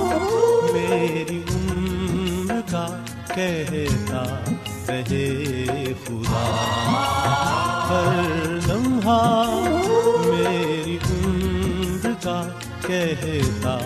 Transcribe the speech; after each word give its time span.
میری 0.72 1.42
عمر 1.50 2.60
کا 2.70 2.86
کہتا 3.34 4.44
رہے 4.88 5.44
خدا۔ 6.06 6.44
ہر 7.88 8.32
لمحہ 8.66 9.44
میری 10.26 10.98
عمر 11.10 12.10
کا 12.22 12.48
کہتا 12.86 13.78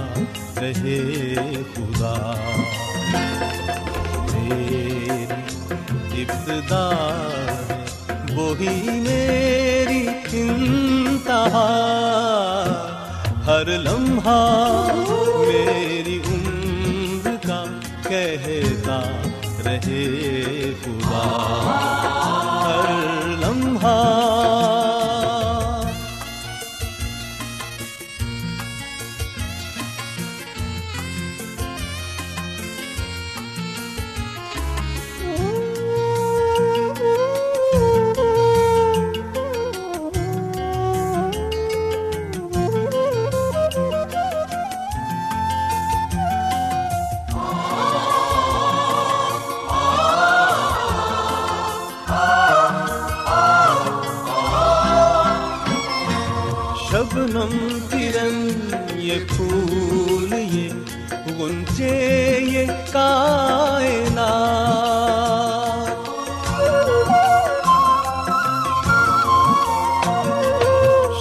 رہے 0.57 1.45
خدا۔ 1.75 2.35
میری 4.33 5.27
ابتدا 6.23 6.89
وہی 8.37 8.91
میری 8.91 10.07
انتہا 11.19 11.69
ہر 13.47 13.69
لمحہ 13.79 14.39
میری 15.39 16.18
یہ 58.99 59.19
پھول، 59.29 60.33
یہ 60.33 60.69
گنچے 61.39 61.95
یہ 62.43 62.67
کائنا 62.93 64.29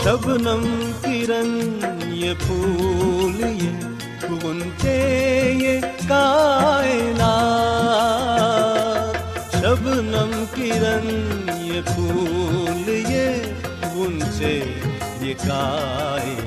شبنم 0.04 0.66
کرن، 1.02 1.52
یہ 2.14 2.34
پھول، 2.40 3.42
یہ 3.42 4.36
گنچے 4.44 4.98
یہ 5.62 5.82
کائنا 6.08 7.34
شبنم 9.52 10.44
کرن، 10.56 11.08
یہ 11.64 11.82
پھول، 11.88 12.90
یہ 12.90 13.42
گنچے 13.96 14.60
یہ 15.22 15.34
کائنا 15.48 16.47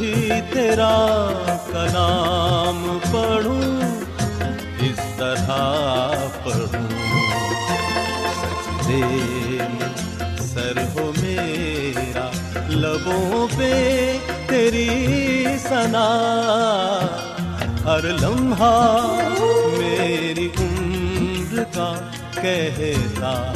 جب 0.00 0.06
بھی 0.06 0.40
تیرا 0.52 1.28
کلام 1.66 2.98
پڑھوں، 3.10 3.80
اس 4.80 5.00
طرح 5.16 6.14
پڑھوں۔ 6.44 6.88
سجدے 8.40 9.00
میں 9.72 10.36
سر 10.38 10.78
ہو 10.94 11.12
میرا، 11.22 12.30
لبوں 12.68 13.48
پہ 13.56 14.18
تیری 14.46 14.88
سنا 15.68 16.08
ہر 17.84 18.04
لمحہ 18.04 19.06
میری 19.78 20.48
عمر 20.58 21.62
کا 21.74 21.92
کہتا 22.34 23.52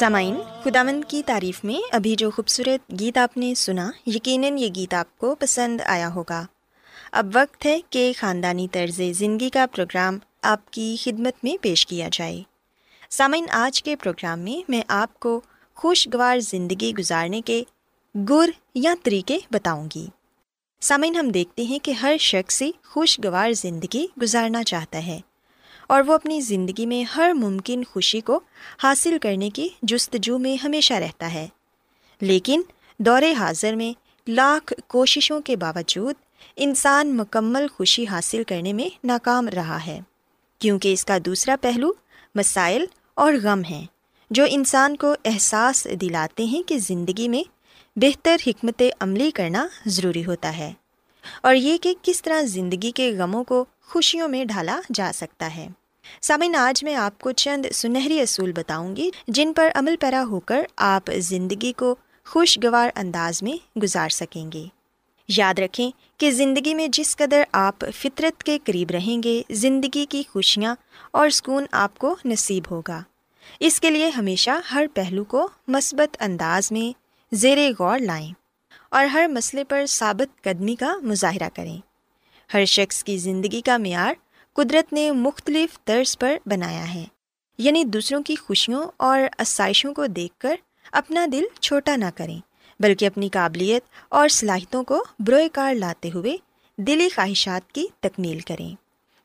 سامعین، 0.00 0.36
خداوند 0.64 1.04
کی 1.08 1.22
تعریف 1.26 1.64
میں 1.64 1.88
ابھی 1.92 2.16
جو 2.16 2.30
خوبصورت 2.30 3.00
گیت 3.00 3.18
آپ 3.18 3.36
نے 3.36 3.54
سنا، 3.54 3.90
یقیناً 4.06 4.58
یہ 4.58 4.68
گیت 4.74 4.94
آپ 4.94 5.18
کو 5.18 5.34
پسند 5.34 5.80
آیا 5.86 6.14
ہوگا۔ 6.14 6.46
اب 7.12 7.26
وقت 7.34 7.66
ہے 7.66 7.80
کہ 7.90 8.12
خاندانی 8.18 8.68
طرز 8.72 9.00
زندگی 9.12 9.50
کا 9.50 9.66
پروگرام 9.72 10.18
آپ 10.42 10.70
کی 10.70 10.96
خدمت 11.02 11.34
میں 11.42 11.62
پیش 11.62 11.86
کیا 11.86 12.08
جائے۔ 12.12 12.42
سامعین، 13.10 13.46
آج 13.50 13.82
کے 13.82 13.96
پروگرام 13.96 14.40
میں 14.40 14.64
میں 14.68 14.82
آپ 14.88 15.20
کو 15.20 15.40
خوشگوار 15.74 16.38
زندگی 16.38 16.92
گزارنے 16.98 17.40
کے 17.40 17.62
گر 18.14 18.50
یا 18.74 18.94
طریقے 19.02 19.38
بتاؤں 19.50 19.88
گی۔ 19.94 20.06
سامعین، 20.80 21.16
ہم 21.16 21.28
دیکھتے 21.28 21.62
ہیں 21.62 21.78
کہ 21.82 21.90
ہر 21.90 22.16
شخص 22.20 22.62
خوشگوار 22.86 23.52
زندگی 23.52 24.06
گزارنا 24.22 24.64
چاہتا 24.64 25.06
ہے۔ 25.06 25.20
اور 25.90 26.02
وہ 26.06 26.12
اپنی 26.12 26.40
زندگی 26.40 26.86
میں 26.86 27.02
ہر 27.02 27.32
ممکن 27.32 27.82
خوشی 27.84 28.20
کو 28.20 28.40
حاصل 28.82 29.18
کرنے 29.22 29.50
کی 29.50 29.68
جستجو 29.82 30.38
میں 30.38 30.64
ہمیشہ 30.64 30.94
رہتا 30.94 31.32
ہے۔ 31.32 31.48
لیکن 32.20 32.62
دور 32.98 33.22
حاضر 33.38 33.74
میں 33.74 33.92
لاکھ 34.30 34.72
کوششوں 34.86 35.40
کے 35.40 35.56
باوجود 35.56 36.14
انسان 36.56 37.16
مکمل 37.16 37.66
خوشی 37.68 38.06
حاصل 38.06 38.42
کرنے 38.44 38.72
میں 38.72 38.88
ناکام 39.04 39.48
رہا 39.48 39.86
ہے۔ 39.86 40.00
کیونکہ 40.58 40.92
اس 40.92 41.04
کا 41.04 41.18
دوسرا 41.24 41.56
پہلو 41.60 41.92
مسائل 42.34 42.84
اور 43.14 43.32
غم 43.42 43.62
ہیں، 43.70 43.86
جو 44.30 44.44
انسان 44.48 44.96
کو 44.96 45.14
احساس 45.24 45.86
دلاتے 46.00 46.44
ہیں 46.44 46.68
کہ 46.68 46.78
زندگی 46.78 47.28
میں 47.28 47.42
بہتر 47.96 48.36
حکمت 48.46 48.82
عملی 49.00 49.30
کرنا 49.30 49.66
ضروری 49.86 50.24
ہوتا 50.24 50.56
ہے۔ 50.56 50.72
اور 51.42 51.54
یہ 51.54 51.78
کہ 51.78 51.94
کس 52.02 52.22
طرح 52.22 52.42
زندگی 52.42 52.90
کے 52.90 53.12
غموں 53.18 53.44
کو 53.44 53.64
خوشیوں 53.82 54.28
میں 54.28 54.44
ڈھالا 54.44 54.80
جا 54.94 55.10
سکتا 55.14 55.56
ہے۔ 55.56 55.68
سامعین، 56.20 56.56
آج 56.56 56.84
میں 56.84 56.94
آپ 56.94 57.18
کو 57.18 57.32
چند 57.32 57.66
سنہری 57.74 58.20
اصول 58.20 58.52
بتاؤں 58.52 58.96
گی، 58.96 59.10
جن 59.28 59.52
پر 59.56 59.68
عمل 59.74 59.96
پیرا 60.00 60.24
ہو 60.30 60.40
کر 60.40 60.62
آپ 60.76 61.10
زندگی 61.18 61.72
کو 61.72 61.94
خوشگوار 62.26 62.90
انداز 62.96 63.42
میں 63.42 63.78
گزار 63.78 64.08
سکیں 64.08 64.52
گے۔ 64.52 64.64
یاد 65.28 65.58
رکھیں 65.58 65.90
کہ 66.18 66.30
زندگی 66.30 66.74
میں 66.74 66.88
جس 66.88 67.16
قدر 67.16 67.42
آپ 67.52 67.84
فطرت 67.94 68.42
کے 68.42 68.58
قریب 68.64 68.90
رہیں 68.90 69.22
گے، 69.22 69.42
زندگی 69.50 70.06
کی 70.06 70.22
خوشیاں 70.28 70.74
اور 71.10 71.30
سکون 71.30 71.64
آپ 71.72 71.98
کو 71.98 72.16
نصیب 72.24 72.64
ہوگا۔ 72.70 73.02
اس 73.60 73.80
کے 73.80 73.90
لیے 73.90 74.08
ہمیشہ 74.08 74.50
ہر 74.72 74.86
پہلو 74.94 75.24
کو 75.24 75.48
مثبت 75.68 76.16
انداز 76.20 76.72
میں 76.72 76.98
زیر 77.34 77.58
غور 77.78 77.98
لائیں 77.98 78.32
اور 78.90 79.04
ہر 79.04 79.26
مسئلے 79.28 79.64
پر 79.64 79.86
ثابت 79.86 80.44
قدمی 80.44 80.74
کا 80.74 80.96
مظاہرہ 81.02 81.48
کریں۔ 81.54 81.78
ہر 82.54 82.64
شخص 82.64 83.04
کی 83.04 83.18
زندگی 83.18 83.60
کا 83.60 83.76
معیار 83.76 84.14
قدرت 84.54 84.92
نے 84.92 85.10
مختلف 85.10 85.84
طرز 85.84 86.18
پر 86.18 86.36
بنایا 86.46 86.94
ہے۔ 86.94 87.04
یعنی 87.58 87.84
دوسروں 87.84 88.22
کی 88.22 88.36
خوشیوں 88.36 88.90
اور 88.96 89.20
آسائشوں 89.38 89.94
کو 89.94 90.06
دیکھ 90.06 90.38
کر 90.38 90.56
اپنا 90.92 91.26
دل 91.32 91.44
چھوٹا 91.60 91.96
نہ 91.96 92.04
کریں، 92.14 92.38
بلکہ 92.80 93.06
اپنی 93.06 93.28
قابلیت 93.28 93.82
اور 94.08 94.28
صلاحیتوں 94.28 94.84
کو 94.84 95.04
بروئے 95.18 95.48
کار 95.48 95.74
لاتے 95.74 96.10
ہوئے 96.14 96.36
دلی 96.78 97.08
خواہشات 97.08 97.72
کی 97.72 97.86
تکمیل 98.00 98.40
کریں۔ 98.40 98.74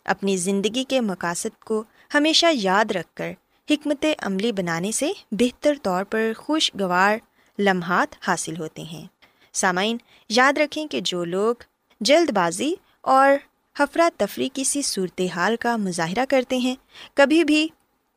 اپنی 0.06 0.38
زندگی 0.38 0.84
کے 0.84 1.02
مقاصد 1.02 1.60
کو 1.60 1.84
ہمیشہ 2.14 2.46
یاد 2.54 2.92
رکھ 2.92 3.16
کر 3.16 3.32
حکمت 3.70 4.06
عملی 4.20 4.52
بنانے 4.52 4.92
سے 4.92 5.12
بہتر 5.32 5.74
طور 5.82 6.04
پر 6.04 6.32
خوشگوار 6.38 7.18
لمحات 7.60 8.16
حاصل 8.28 8.58
ہوتے 8.58 8.82
ہیں۔ 8.82 9.08
سامعین، 9.54 9.98
یاد 10.30 10.58
رکھیں 10.58 10.88
کہ 10.88 11.02
جو 11.02 11.26
لوگ 11.26 11.56
جلد 12.02 12.30
بازی 12.30 12.74
اور 13.02 13.30
تفری 14.18 14.50
کسی 14.54 14.82
صورت 14.82 15.22
حال 15.36 15.56
کا 15.56 15.78
مظاہرہ 15.78 16.26
کرتے 16.30 16.58
ہیں، 16.58 16.76
کبھی 17.14 17.44
بھی 17.44 17.68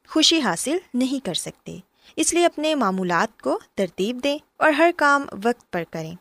خوشی 0.09 0.41
حاصل 0.41 0.77
نہیں 0.95 1.25
کر 1.25 1.35
سکتے۔ 1.35 1.79
اس 2.17 2.35
لیے 2.35 2.47
اپنے 2.47 2.75
معمولات 2.75 3.43
کو 3.43 3.61
ترتیب 3.75 4.21
دیں 4.25 4.39
اور 4.57 4.71
ہر 4.71 4.91
کام 4.97 5.27
وقت 5.45 5.73
پر 5.73 5.83
کریں۔ 5.91 6.15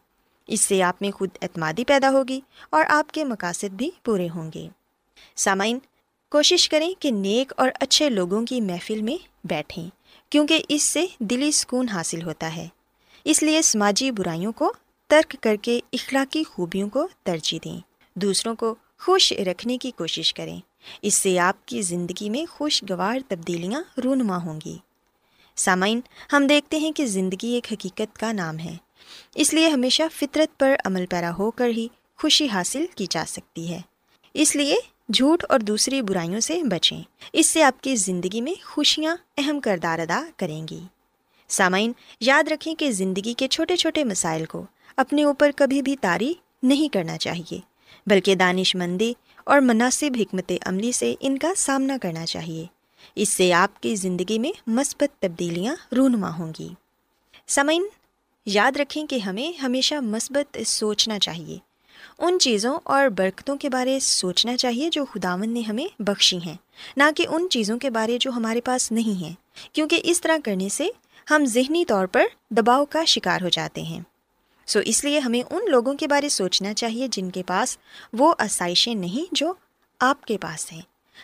اس 0.48 0.62
سے 0.62 0.84
آپ 0.84 0.96
میں 1.02 1.12
خود 1.12 1.30
اعتمادی 1.42 1.86
پیدا 1.86 2.10
ہوگی 2.10 2.42
اور 2.70 2.86
آپ 2.90 3.12
کے 3.12 3.24
مقاصد 3.24 3.74
بھی 3.74 3.92
پورے 4.04 4.28
ہوں 4.36 4.52
گے۔ 4.56 4.68
سامعین، 5.36 5.80
کوشش 6.32 6.70
کریں 6.70 6.94
کہ 7.00 7.12
نیک 7.12 7.54
اور 7.58 7.70
اچھے 7.80 8.10
لوگوں 8.10 8.46
کی 8.46 8.62
محفل 8.62 9.02
میں 9.02 9.28
بیٹھیں، 9.44 9.90
کیونکہ 10.30 10.64
اس 10.70 10.84
سے 10.84 11.06
دلی 11.20 11.52
سکون 11.52 11.90
حاصل 11.90 12.22
ہوتا 12.24 12.56
ہے۔ 12.56 12.68
اس 13.24 13.44
لیے 13.44 13.62
سماجی 13.62 14.12
برائیوں 14.12 14.52
کو 14.52 14.74
ترک 15.08 15.36
کر 15.42 15.56
کے 15.56 15.80
اخلاقی 15.94 16.44
خوبیوں 16.44 16.90
کو 16.90 17.08
ترجیح 17.24 17.60
دیں۔ 17.64 17.80
دوسروں 18.16 18.56
کو 18.56 18.76
خوش 19.00 19.34
رکھنے 19.34 19.78
کی 19.78 19.92
کوشش 19.92 20.34
کریں۔ 20.34 20.60
اس 21.02 21.14
سے 21.14 21.40
آپ 21.40 21.68
کی 21.68 21.82
زندگی 21.82 22.30
میں 22.30 22.52
خوشگوار 22.52 23.20
تبدیلیاں 23.28 24.00
رونما 24.04 24.38
ہوں 24.38 24.60
گی۔ 24.66 24.78
سامعین، 25.56 26.00
ہم 26.34 26.48
دیکھتے 26.48 26.78
ہیں 26.78 26.92
کہ 26.92 27.06
زندگی 27.06 27.48
ایک 27.48 27.68
حقیقت 27.72 28.20
کا 28.20 28.32
نام 28.32 28.60
ہے۔ 28.60 28.76
اس 29.36 29.54
لیے 29.54 29.70
ہمیشہ 29.70 30.04
فطرت 30.16 30.60
پر 30.60 30.76
عمل 30.86 31.06
پیرا 31.06 31.32
ہو 31.40 31.52
کر 31.52 31.68
ہی 31.68 31.88
خوشی 32.18 32.48
حاصل 32.48 32.86
کی 32.96 33.06
جا 33.10 33.24
سکتی 33.28 33.72
ہے۔ 33.72 33.82
اس 34.34 34.56
لیے 34.56 34.76
جھوٹ 35.14 35.44
اور 35.50 35.60
دوسری 35.60 36.02
برائیوں 36.02 36.40
سے 36.40 36.64
بچیں۔ 36.64 37.04
اس 37.34 37.48
سے 37.48 37.64
آپ 37.64 37.84
کی 37.84 37.96
زندگی 37.96 38.42
میں 38.42 38.54
خوشیاں 38.64 39.16
اہم 39.38 39.60
کردار 39.60 40.00
ادا 40.00 40.24
کریں 40.38 40.68
گی۔ 40.68 40.80
سامعین، 41.48 41.92
یاد 42.20 42.44
رکھیں 42.52 42.76
کہ 42.76 42.92
زندگی 42.92 43.34
کے 43.34 43.48
چھوٹے 43.48 43.76
چھوٹے 43.76 44.04
مسائل 44.04 44.46
کو 44.46 44.66
اپنے 44.98 45.24
اوپر 45.24 45.52
کبھی 45.56 45.82
بھی 45.82 45.96
طاری 46.02 46.34
نہیں 46.64 46.94
کرنا 46.94 47.18
چاہیے۔ 47.18 47.77
بلکہ 48.08 48.36
دانش 48.36 48.76
مندی 48.76 49.14
اور 49.44 49.60
مناسب 49.60 50.18
حکمت 50.20 50.52
عملی 50.66 50.92
سے 50.92 51.16
ان 51.20 51.38
کا 51.38 51.52
سامنا 51.58 51.98
کرنا 52.02 52.26
چاہیے۔ 52.26 52.66
اس 53.16 53.30
سے 53.30 53.54
آپ 53.54 53.84
کی 53.84 53.96
زندگی 53.96 54.40
میں 54.40 54.52
مثبت 54.68 55.22
تبدیلیاں 55.22 55.76
رونما 55.96 56.38
ہوں 56.38 56.54
گی۔ 56.60 56.70
سمعین 57.48 57.88
یاد 58.46 58.72
رکھیں 58.78 59.08
کہ 59.08 59.16
ہمیں 59.16 59.60
ہمیشہ 59.62 59.96
مثبت 59.96 60.58
سوچنا 60.66 61.20
چاہیے۔ 61.20 61.58
ان 62.20 62.40
چیزوں 62.40 62.80
اور 62.84 63.08
برکتوں 63.08 63.56
کے 63.56 63.70
بارے 63.70 64.00
سوچنا 64.00 64.58
چاہیے 64.58 64.90
جو 64.90 65.06
خداون 65.06 65.50
نے 65.50 65.62
ہمیں 65.62 66.02
بخشی 66.02 66.38
ہیں، 66.38 66.56
نہ 66.98 67.04
کہ 67.16 67.26
ان 67.30 67.48
چیزوں 67.50 67.78
کے 67.78 67.90
بارے 67.90 68.18
جو 68.22 68.32
ہمارے 68.32 68.62
پاس 68.62 68.92
نہیں 68.92 69.22
ہیں۔ 69.24 69.34
کیونکہ 69.74 70.00
اس 70.04 70.22
طرح 70.22 70.38
کرنے 70.44 70.70
سے 70.70 70.88
ہم 71.32 71.46
ذہنی 71.46 71.86
طور 71.86 72.06
پر 72.06 72.24
دباؤ 72.50 72.86
کا 72.86 73.06
شکار 73.06 73.42
ہو 73.42 73.50
جاتے 73.50 73.82
ہیں۔ 73.82 74.02
سو 74.68 74.80
اس 74.86 75.04
لیے 75.04 75.20
ہمیں 75.20 75.44
ان 75.50 75.72
لوگوں 75.72 75.94
کے 75.94 76.08
بارے 76.08 76.30
سوچنا 76.30 76.74
چاہیے 76.74 77.08
جن 77.12 77.30
کے 77.30 77.44
پاس 77.44 77.78
وہ 78.14 78.34
آسائشیں 78.38 78.96
نہیں 78.96 79.26
جو 79.32 79.54
آپ 80.00 80.26
کے 80.26 80.38
پاس 80.38 80.74
ہیں۔ 80.74 80.82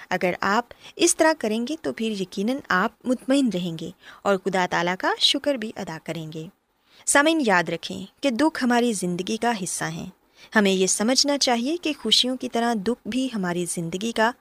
اگر 0.09 0.31
آپ 0.41 0.65
اس 0.95 1.17
طرح 1.17 1.33
کریں 1.39 1.67
گے 1.69 1.75
تو 1.81 1.93
پھر 1.93 2.21
یقیناً 2.21 2.57
آپ 2.69 2.91
مطمئن 3.03 3.49
رہیں 3.53 3.77
گے 3.81 3.91
اور 4.21 4.37
خدا 4.45 4.67
تعالیٰ 4.69 4.95
کا 4.99 5.11
شکر 5.19 5.55
بھی 5.55 5.71
ادا 5.75 5.97
کریں 6.03 6.31
گے۔ 6.33 6.47
سامعین، 7.05 7.43
یاد 7.45 7.69
رکھیں 7.69 8.05
کہ 8.21 8.29
دکھ 8.29 8.63
ہماری 8.63 8.93
زندگی 8.93 9.37
کا 9.37 9.51
حصہ 9.63 9.83
ہیں۔ 9.83 10.05
ہمیں 10.55 10.71
یہ 10.71 10.87
سمجھنا 10.87 11.37
چاہیے 11.37 11.77
کہ 11.77 11.93
خوشیوں 12.01 12.37
کی 12.37 12.49
طرح 12.49 12.73
دکھ 12.73 13.07
بھی 13.07 13.29
ہماری 13.35 13.65
زندگی 13.69 14.11
کا 14.11 14.31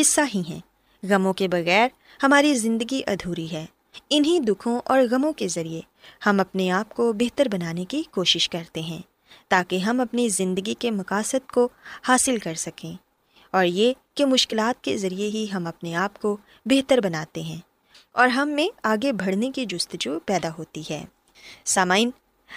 حصہ 0.00 0.20
ہی 0.34 0.42
ہیں۔ 0.48 0.60
غموں 1.02 1.32
کے 1.32 1.48
بغیر 1.48 1.88
ہماری 2.22 2.54
زندگی 2.54 3.02
ادھوری 3.06 3.52
ہے۔ 3.52 3.66
انہیں 4.10 4.40
دکھوں 4.40 4.80
اور 4.84 4.98
غموں 5.10 5.32
کے 5.32 5.48
ذریعے 5.48 5.80
ہم 6.26 6.40
اپنے 6.40 6.70
آپ 6.70 6.96
کو 6.96 7.12
بہتر 7.12 7.48
بنانے 7.52 7.84
کی 7.84 8.02
کوشش 8.10 8.48
کرتے 8.48 8.80
ہیں 8.80 9.02
تاکہ 9.48 9.78
ہم 9.78 10.00
اپنی 10.00 10.28
زندگی 10.28 10.74
کے 10.74 10.90
مقاصد 10.90 11.50
کو 11.50 11.68
حاصل 12.08 12.38
کر 12.38 12.54
سکیں 12.54 12.92
اور 13.50 13.64
یہ 13.64 13.92
کہ 14.14 14.26
مشکلات 14.26 14.84
کے 14.84 14.96
ذریعے 14.96 15.28
ہی 15.28 15.46
ہم 15.54 15.66
اپنے 15.66 15.94
آپ 15.94 16.20
کو 16.20 16.36
بہتر 16.64 16.98
بناتے 17.04 17.42
ہیں 17.42 17.56
اور 18.12 18.28
ہم 18.28 18.48
میں 18.48 18.68
آگے 18.82 19.12
بڑھنے 19.12 19.50
کی 19.54 19.66
جستجو 19.66 20.18
پیدا 20.20 20.48
ہوتی 20.58 20.82
ہے۔ 20.90 21.04
سامعین، 21.64 22.10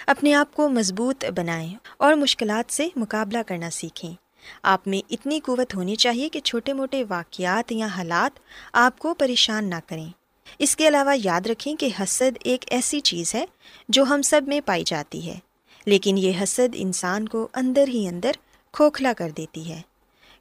اپنے 0.06 0.34
آپ 0.34 0.54
کو 0.54 0.68
مضبوط 0.68 1.24
بنائیں 1.36 1.74
اور 1.96 2.14
مشکلات 2.14 2.72
سے 2.72 2.88
مقابلہ 2.96 3.38
کرنا 3.46 3.70
سیکھیں۔ 3.70 4.14
آپ 4.62 4.88
میں 4.88 5.06
اتنی 5.10 5.40
قوت 5.40 5.74
ہونی 5.74 5.96
چاہیے 5.96 6.28
کہ 6.28 6.40
چھوٹے 6.40 6.72
موٹے 6.72 7.04
واقعات 7.08 7.72
یا 7.72 7.86
حالات 7.86 8.38
آپ 8.72 8.98
کو 8.98 9.14
پریشان 9.14 9.70
نہ 9.70 9.74
کریں۔ 9.86 10.21
اس 10.58 10.76
کے 10.76 10.88
علاوہ 10.88 11.14
یاد 11.16 11.46
رکھیں 11.46 11.74
کہ 11.76 11.88
حسد 12.00 12.38
ایک 12.44 12.64
ایسی 12.70 13.00
چیز 13.00 13.34
ہے 13.34 13.44
جو 13.88 14.02
ہم 14.02 14.22
سب 14.22 14.42
میں 14.46 14.60
پائی 14.66 14.82
جاتی 14.86 15.26
ہے، 15.26 15.38
لیکن 15.86 16.18
یہ 16.18 16.42
حسد 16.42 16.74
انسان 16.74 17.28
کو 17.28 17.48
اندر 17.54 17.88
ہی 17.88 18.06
اندر 18.08 18.30
کھوکھلا 18.72 19.12
کر 19.12 19.30
دیتی 19.30 19.68
ہے۔ 19.68 19.80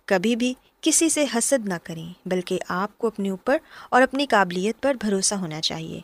کبھی 0.05 0.35
بھی 0.35 0.53
کسی 0.81 1.09
سے 1.09 1.25
حسد 1.35 1.67
نہ 1.67 1.73
کریں، 1.83 2.13
بلکہ 2.25 2.59
آپ 2.67 2.97
کو 2.97 3.07
اپنے 3.07 3.29
اوپر 3.29 3.57
اور 3.89 4.01
اپنی 4.01 4.25
قابلیت 4.25 4.81
پر 4.81 4.93
بھروسہ 5.01 5.35
ہونا 5.35 5.61
چاہیے 5.61 5.99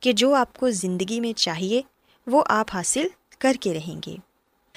کہ 0.00 0.12
جو 0.12 0.34
آپ 0.34 0.58
کو 0.58 0.70
زندگی 0.70 1.20
میں 1.20 1.32
چاہیے، 1.32 1.82
وہ 2.26 2.42
آپ 2.48 2.74
حاصل 2.74 3.06
کر 3.38 3.56
کے 3.60 3.74
رہیں 3.74 4.00
گے۔ 4.06 4.16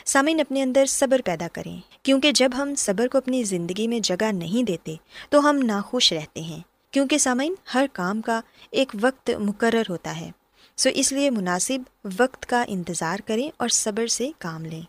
سامعین، 0.06 0.40
اپنے 0.40 0.62
اندر 0.62 0.86
صبر 0.86 1.22
پیدا 1.26 1.48
کریں، 1.54 1.78
کیونکہ 2.04 2.32
جب 2.32 2.50
ہم 2.58 2.76
صبر 2.76 3.08
کو 3.08 3.18
اپنی 3.18 3.44
زندگی 3.44 3.88
میں 3.88 4.00
جگہ 4.00 4.32
نہیں 4.32 4.64
دیتے، 4.64 4.96
تو 5.30 5.50
ہم 5.50 5.58
ناخوش 5.58 6.14
رہتے 6.14 6.42
ہیں۔ 6.42 6.60
کیونکہ 6.98 7.18
سامعین، 7.18 7.56
ہر 7.74 7.86
کام 7.94 8.22
کا 8.22 8.42
ایک 8.72 8.96
وقت 9.02 9.30
مقرر 9.30 9.82
ہوتا 9.90 10.20
ہے۔ 10.20 10.32
سو 10.78 10.90
اس 10.94 11.12
لیے 11.12 11.30
مناسب 11.30 11.78
وقت 12.20 12.46
کا 12.46 12.64
انتظار 12.68 13.18
کریں 13.26 13.52
اور 13.58 13.70
صبر 13.70 14.08
سے 14.08 14.32
کام 14.38 14.66
لیں۔ 14.66 14.82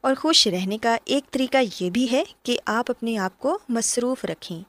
اور 0.00 0.14
خوش 0.14 0.46
رہنے 0.46 0.78
کا 0.78 0.96
ایک 1.04 1.30
طریقہ 1.30 1.56
یہ 1.80 1.90
بھی 1.90 2.12
ہے 2.12 2.24
کہ 2.42 2.58
آپ 2.66 2.90
اپنے 2.90 3.18
آپ 3.18 3.38
کو 3.38 3.58
مصروف 3.68 4.24
رکھیں، 4.24 4.62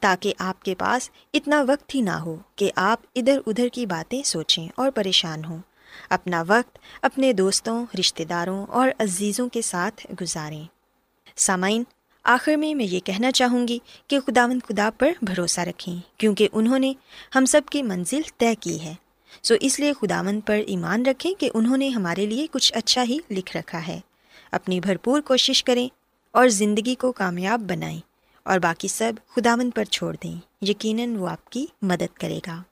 تاکہ 0.00 0.34
آپ 0.38 0.62
کے 0.62 0.74
پاس 0.74 1.10
اتنا 1.34 1.62
وقت 1.68 1.94
ہی 1.94 2.00
نہ 2.00 2.10
ہو 2.10 2.36
کہ 2.56 2.72
آپ 2.76 3.00
ادھر 3.14 3.40
ادھر 3.46 3.68
کی 3.72 3.86
باتیں 3.86 4.22
سوچیں 4.22 4.68
اور 4.74 4.90
پریشان 4.90 5.44
ہوں۔ 5.44 5.58
اپنا 6.10 6.44
وقت 6.48 6.78
اپنے 7.02 7.32
دوستوں، 7.32 7.86
رشتہ 7.98 8.22
داروں 8.22 8.66
اور 8.66 8.90
عزیزوں 8.98 9.48
کے 9.48 9.62
ساتھ 9.62 10.06
گزاریں۔ 10.22 10.64
سامعین 11.36 11.84
آخر 12.24 12.54
میں 12.54 12.74
میں 12.74 12.84
یہ 12.84 13.00
کہنا 13.00 13.32
چاہوں 13.32 13.68
گی 13.68 13.78
کہ 14.06 14.20
خداون 14.20 14.58
خدا 14.68 14.90
پر 14.98 15.12
بھروسہ 15.22 15.60
رکھیں، 15.60 15.96
کیونکہ 16.16 16.48
انہوں 16.52 16.78
نے 16.78 16.92
ہم 17.34 17.44
سب 17.44 17.60
کی 17.70 17.82
منزل 17.82 18.20
طے 18.38 18.54
کی 18.60 18.80
ہے۔ 18.80 18.94
سو 19.42 19.54
اس 19.60 19.80
لیے 19.80 19.92
خداون 19.92 20.40
پر 20.40 20.60
ایمان 20.66 21.06
رکھیں 21.06 21.34
کہ 21.34 21.50
انہوں 21.54 21.76
نے 21.76 21.88
ہمارے 21.88 22.26
لیے 22.26 22.46
کچھ 22.52 22.72
اچھا 22.76 23.04
ہی 23.04 23.18
لکھ 23.30 23.56
رکھا 23.56 23.86
ہے۔ 23.86 24.00
اپنی 24.52 24.80
بھرپور 24.80 25.20
کوشش 25.20 25.64
کریں 25.64 25.88
اور 26.30 26.48
زندگی 26.48 26.94
کو 26.94 27.12
کامیاب 27.12 27.60
بنائیں 27.60 28.00
اور 28.42 28.58
باقی 28.58 28.88
سب 28.88 29.12
خداون 29.28 29.70
پر 29.70 29.84
چھوڑ 29.84 30.16
دیں۔ 30.22 30.64
یقیناً 30.64 31.16
وہ 31.16 31.28
آپ 31.28 31.50
کی 31.50 31.66
مدد 31.82 32.16
کرے 32.16 32.40
گا۔ 32.46 32.62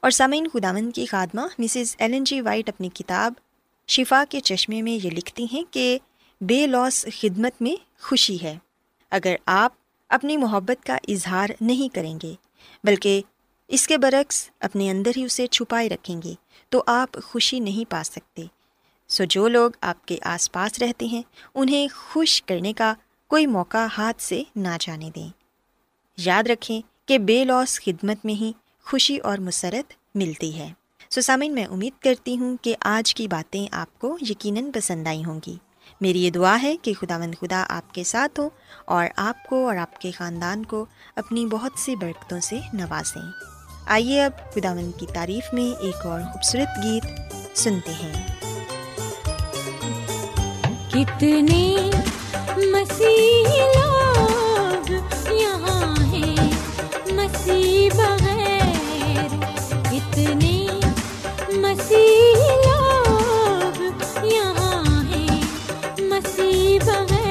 اور 0.00 0.10
سامعین 0.10 0.48
خداون 0.52 0.90
کی 0.90 1.06
خادمہ 1.06 1.40
مسز 1.58 1.96
ایلن 1.98 2.24
جی 2.24 2.40
وائٹ 2.40 2.68
اپنی 2.68 2.88
کتاب 2.94 3.32
شفا 3.88 4.24
کے 4.28 4.40
چشمے 4.40 4.82
میں 4.82 4.92
یہ 4.92 5.10
لکھتی 5.10 5.46
ہیں 5.52 5.62
کہ 5.70 5.98
بے 6.40 6.66
لوس 6.66 7.06
خدمت 7.20 7.62
میں 7.62 7.76
خوشی 8.02 8.36
ہے۔ 8.42 8.58
اگر 9.12 9.34
آپ 9.46 9.72
اپنی 10.08 10.36
محبت 10.36 10.86
کا 10.86 10.98
اظہار 11.08 11.50
نہیں 11.60 11.94
کریں 11.94 12.18
گے، 12.22 12.34
بلکہ 12.84 13.22
اس 13.68 13.86
کے 13.86 13.98
برعکس 13.98 14.50
اپنے 14.60 14.90
اندر 14.90 15.10
ہی 15.16 15.24
اسے 15.24 15.46
چھپائے 15.46 15.88
رکھیں 15.88 16.22
گے، 16.22 16.34
تو 16.68 16.82
آپ 16.86 17.18
خوشی 17.24 17.60
نہیں 17.60 17.90
پا 17.90 18.02
سکتے۔ 18.04 18.42
سو 19.08 19.24
جو 19.24 19.48
لوگ 19.48 19.70
آپ 19.80 20.06
کے 20.06 20.18
آس 20.22 20.52
پاس 20.52 20.78
رہتے 20.78 21.06
ہیں، 21.06 21.22
انہیں 21.54 21.88
خوش 21.94 22.42
کرنے 22.42 22.72
کا 22.72 22.94
کوئی 23.28 23.46
موقع 23.46 23.86
ہاتھ 23.98 24.22
سے 24.22 24.42
نہ 24.56 24.76
جانے 24.80 25.10
دیں۔ 25.16 25.28
یاد 26.16 26.42
رکھیں 26.42 26.80
کہ 27.06 27.18
بے 27.18 27.44
لوس 27.44 27.80
خدمت 27.80 28.24
میں 28.24 28.34
ہی 28.34 28.52
خوشی 28.84 29.18
اور 29.18 29.38
مسرت 29.38 29.92
ملتی 30.14 30.58
ہے۔ 30.58 30.72
سو 31.10 31.20
سامعین، 31.20 31.54
میں 31.54 31.66
امید 31.66 32.02
کرتی 32.02 32.38
ہوں 32.38 32.56
کہ 32.62 32.76
آج 32.80 33.14
کی 33.14 33.28
باتیں 33.28 33.66
آپ 33.72 33.98
کو 33.98 34.18
یقیناً 34.30 34.70
پسند 34.74 35.06
آئی 35.06 35.24
ہوں 35.24 35.40
گی۔ 35.46 35.56
میری 36.02 36.24
یہ 36.24 36.30
دعا 36.30 36.58
ہے 36.62 36.76
کہ 36.82 36.92
خدا 37.00 37.18
مند 37.18 37.34
خدا 37.40 37.66
آپ 37.68 37.94
کے 37.94 38.04
ساتھ 38.04 38.40
ہو 38.40 38.48
اور 38.84 39.06
آپ 39.16 39.46
کو 39.46 39.66
اور 39.68 39.76
آپ 39.76 40.00
کے 40.00 40.10
خاندان 40.10 40.64
کو 40.64 40.84
اپنی 41.16 41.46
بہت 41.46 41.72
سی 41.76 41.96
برکتوں 41.96 42.40
سے 42.40 42.58
نوازیں۔ 42.72 43.22
آئیے 43.86 44.24
اب 44.24 44.54
خدا 44.54 44.74
مند 44.74 44.90
کی 44.98 45.06
تعریف 45.14 45.54
میں 45.54 45.80
ایک 45.80 46.06
اور 46.06 46.20
خوبصورت 46.20 46.84
گیت 46.84 47.06
سنتے 47.58 47.92
ہیں۔ 47.92 48.26
کتنے 50.90 51.90
مسیح 52.56 53.46
لوگ 53.54 54.90
یہاں 55.32 56.02
ہیں، 56.02 56.52
مسیح 57.12 57.90
بغیر 57.96 59.40
کتنے 59.90 60.66
مسیح 61.48 62.41
مسیح 66.82 67.21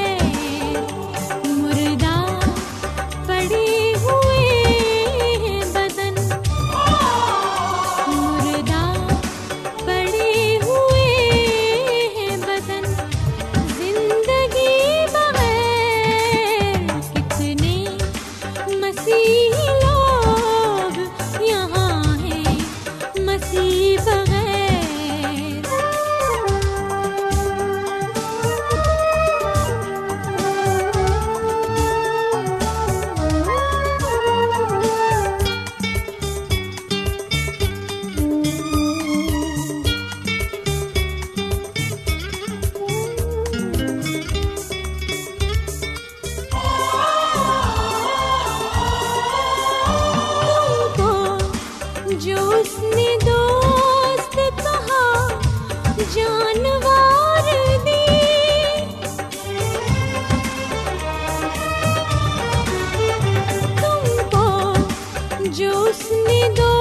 جو 65.53 65.71
اس 65.83 66.01
نے 66.27 66.41
دو 66.57 66.80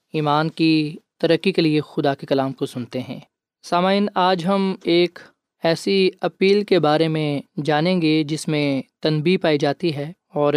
ایمان 0.13 0.49
کی 0.49 0.95
ترقی 1.21 1.51
کے 1.51 1.61
لیے 1.61 1.81
خدا 1.81 2.13
کے 2.15 2.25
کلام 2.25 2.53
کو 2.53 2.65
سنتے 2.65 2.99
ہیں۔ 2.99 3.19
سامعین، 3.63 4.07
آج 4.15 4.45
ہم 4.45 4.75
ایک 4.83 5.19
ایسی 5.63 6.09
اپیل 6.21 6.63
کے 6.63 6.79
بارے 6.79 7.07
میں 7.07 7.41
جانیں 7.65 8.01
گے 8.01 8.23
جس 8.23 8.47
میں 8.47 8.81
تنبی 9.01 9.37
پائی 9.37 9.57
جاتی 9.57 9.95
ہے 9.95 10.11
اور 10.33 10.53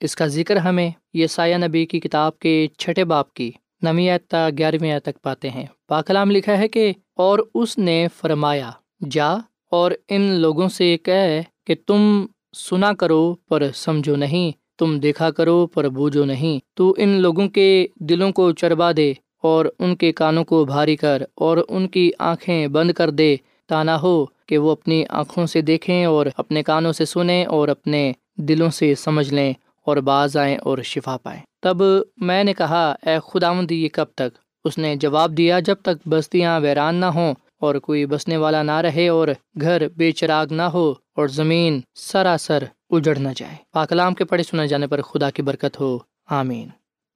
اس 0.00 0.16
کا 0.16 0.26
ذکر 0.26 0.56
ہمیں 0.56 0.90
یہ 1.14 1.26
سایہ 1.26 1.56
نبی 1.56 1.86
کی 1.86 2.00
کتاب 2.00 2.38
کے 2.38 2.66
چھٹے 2.78 3.04
باپ 3.04 3.32
کی 3.32 3.50
نویں 3.82 4.18
تا 4.28 4.48
گیارہویں 4.58 4.98
تک 4.98 5.22
پاتے 5.22 5.50
ہیں۔ 5.50 5.66
پاکلام 5.88 6.30
لکھا 6.30 6.58
ہے 6.58 6.68
کہ، 6.68 6.92
اور 7.16 7.38
اس 7.54 7.78
نے 7.78 8.06
فرمایا، 8.20 8.70
جا 9.10 9.32
اور 9.70 9.92
ان 10.08 10.20
لوگوں 10.20 10.68
سے 10.68 10.96
کہ 10.98 11.40
کہ 11.66 11.74
تم 11.86 12.26
سنا 12.56 12.92
کرو 12.92 13.34
پر 13.34 13.62
سمجھو 13.74 14.16
نہیں۔ 14.16 14.63
تم 14.78 14.98
دیکھا 14.98 15.30
کرو 15.30 15.66
پر 15.66 15.88
بوجھو 15.88 16.24
نہیں، 16.24 16.58
تو 16.74 16.94
ان 16.98 17.08
لوگوں 17.08 17.48
کے 17.48 17.86
دلوں 18.00 18.32
کو 18.32 18.52
چربا 18.52 18.90
دے 18.96 19.12
اور 19.42 19.66
ان 19.78 19.96
کے 19.96 20.12
کانوں 20.12 20.44
کو 20.44 20.64
بھاری 20.64 20.96
کر 20.96 21.22
اور 21.34 21.58
ان 21.68 21.88
کی 21.88 22.10
آنکھیں 22.18 22.66
بند 22.66 22.90
کر 22.90 23.10
دے۔ 23.10 23.36
تانا 23.68 24.02
ہو 24.02 24.24
کہ 24.46 24.58
وہ 24.58 24.70
اپنی 24.70 25.04
آنکھوں 25.08 25.46
سے 25.46 25.60
دیکھیں 25.60 26.04
اور 26.04 26.26
اپنے 26.36 26.62
کانوں 26.62 26.92
سے 26.92 27.04
سنیں 27.04 27.44
اور 27.44 27.68
اپنے 27.68 28.12
دلوں 28.36 28.70
سے 28.70 28.94
سمجھ 28.94 29.34
لیں 29.34 29.52
اور 29.86 29.96
باز 29.96 30.36
آئیں 30.36 30.56
اور 30.56 30.78
شفا 30.78 31.16
پائیں۔ 31.22 31.40
تب 31.62 31.76
میں 32.16 32.44
نے 32.44 32.54
کہا، 32.54 32.94
اے 33.02 33.16
خدا 33.32 33.52
یہ 33.70 33.88
کب 33.92 34.06
تک؟ 34.14 34.38
اس 34.64 34.78
نے 34.78 34.96
جواب 34.96 35.36
دیا، 35.36 35.60
جب 35.60 35.76
تک 35.82 36.08
بستیاں 36.08 36.60
ویران 36.60 36.94
نہ 36.94 37.06
ہوں 37.06 37.34
اور 37.60 37.74
کوئی 37.74 38.06
بسنے 38.06 38.36
والا 38.36 38.62
نہ 38.62 38.76
رہے 38.76 39.08
اور 39.08 39.28
گھر 39.60 39.88
بے 39.96 40.12
چراغ 40.12 40.46
نہ 40.50 40.62
ہو 40.62 40.94
اور 41.16 41.26
زمین 41.28 41.80
سراسر 41.94 42.64
اجڑ 42.90 43.16
نہ 43.16 43.28
جائے۔ 43.36 43.56
پاکلام 43.72 44.14
کے 44.14 44.24
پڑھے 44.24 44.44
سنے 44.44 44.66
جانے 44.66 44.86
پر 44.86 45.02
خدا 45.02 45.30
کی 45.30 45.42
برکت 45.42 45.80
ہو۔ 45.80 45.98
آمین۔ 46.26 46.68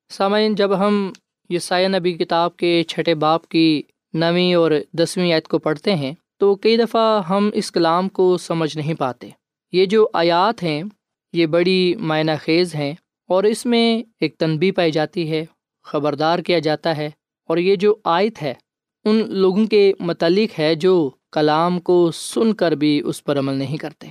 سامعین، 0.09 0.55
جب 0.55 0.79
ہم 0.79 1.13
یہ 1.49 1.59
سایہ 1.59 1.89
نبی 1.89 2.13
کتاب 2.13 2.57
کے 2.57 2.83
چھٹے 2.83 3.15
باپ 3.15 3.49
کی 3.49 3.83
نویں 4.13 4.55
اور 4.55 4.71
دسویں 4.93 5.35
عید 5.35 5.43
کو 5.43 5.59
پڑھتے 5.59 5.95
ہیں، 5.95 6.13
تو 6.37 6.55
کئی 6.55 6.77
دفعہ 6.77 7.23
ہم 7.31 7.51
اس 7.55 7.73
کلام 7.73 8.09
کو 8.09 8.39
سمجھ 8.39 8.77
نہیں 8.77 8.95
پاتے۔ 8.95 9.29
یہ 9.73 9.87
جو 9.87 10.09
آیات 10.13 10.63
ہیں، 10.63 10.83
یہ 11.33 11.47
بڑی 11.47 11.95
معنی 11.95 12.33
خیز 12.41 12.75
ہیں 12.75 12.95
اور 13.29 13.45
اس 13.45 13.67
میں 13.67 14.03
ایک 14.21 14.39
تنبی 14.39 14.71
پائی 14.71 14.93
جاتی 14.93 15.31
ہے، 15.31 15.45
خبردار 15.85 16.39
کیا 16.39 16.59
جاتا 16.59 16.97
ہے۔ 16.97 17.11
اور 17.49 17.57
یہ 17.57 17.77
جو 17.77 17.95
آیت 18.05 18.43
ہے، 18.43 18.55
ان 19.05 19.35
لوگوں 19.35 19.67
کے 19.67 19.93
متعلق 20.01 20.59
ہے 20.59 20.75
جو 20.75 21.11
کلام 21.33 21.81
کو 21.81 22.11
سن 22.15 22.55
کر 22.55 22.73
بھی 22.73 23.03
اس 23.05 23.25
پر 23.25 23.39
عمل 23.39 23.55
نہیں 23.55 23.77
کرتے۔ 23.77 24.09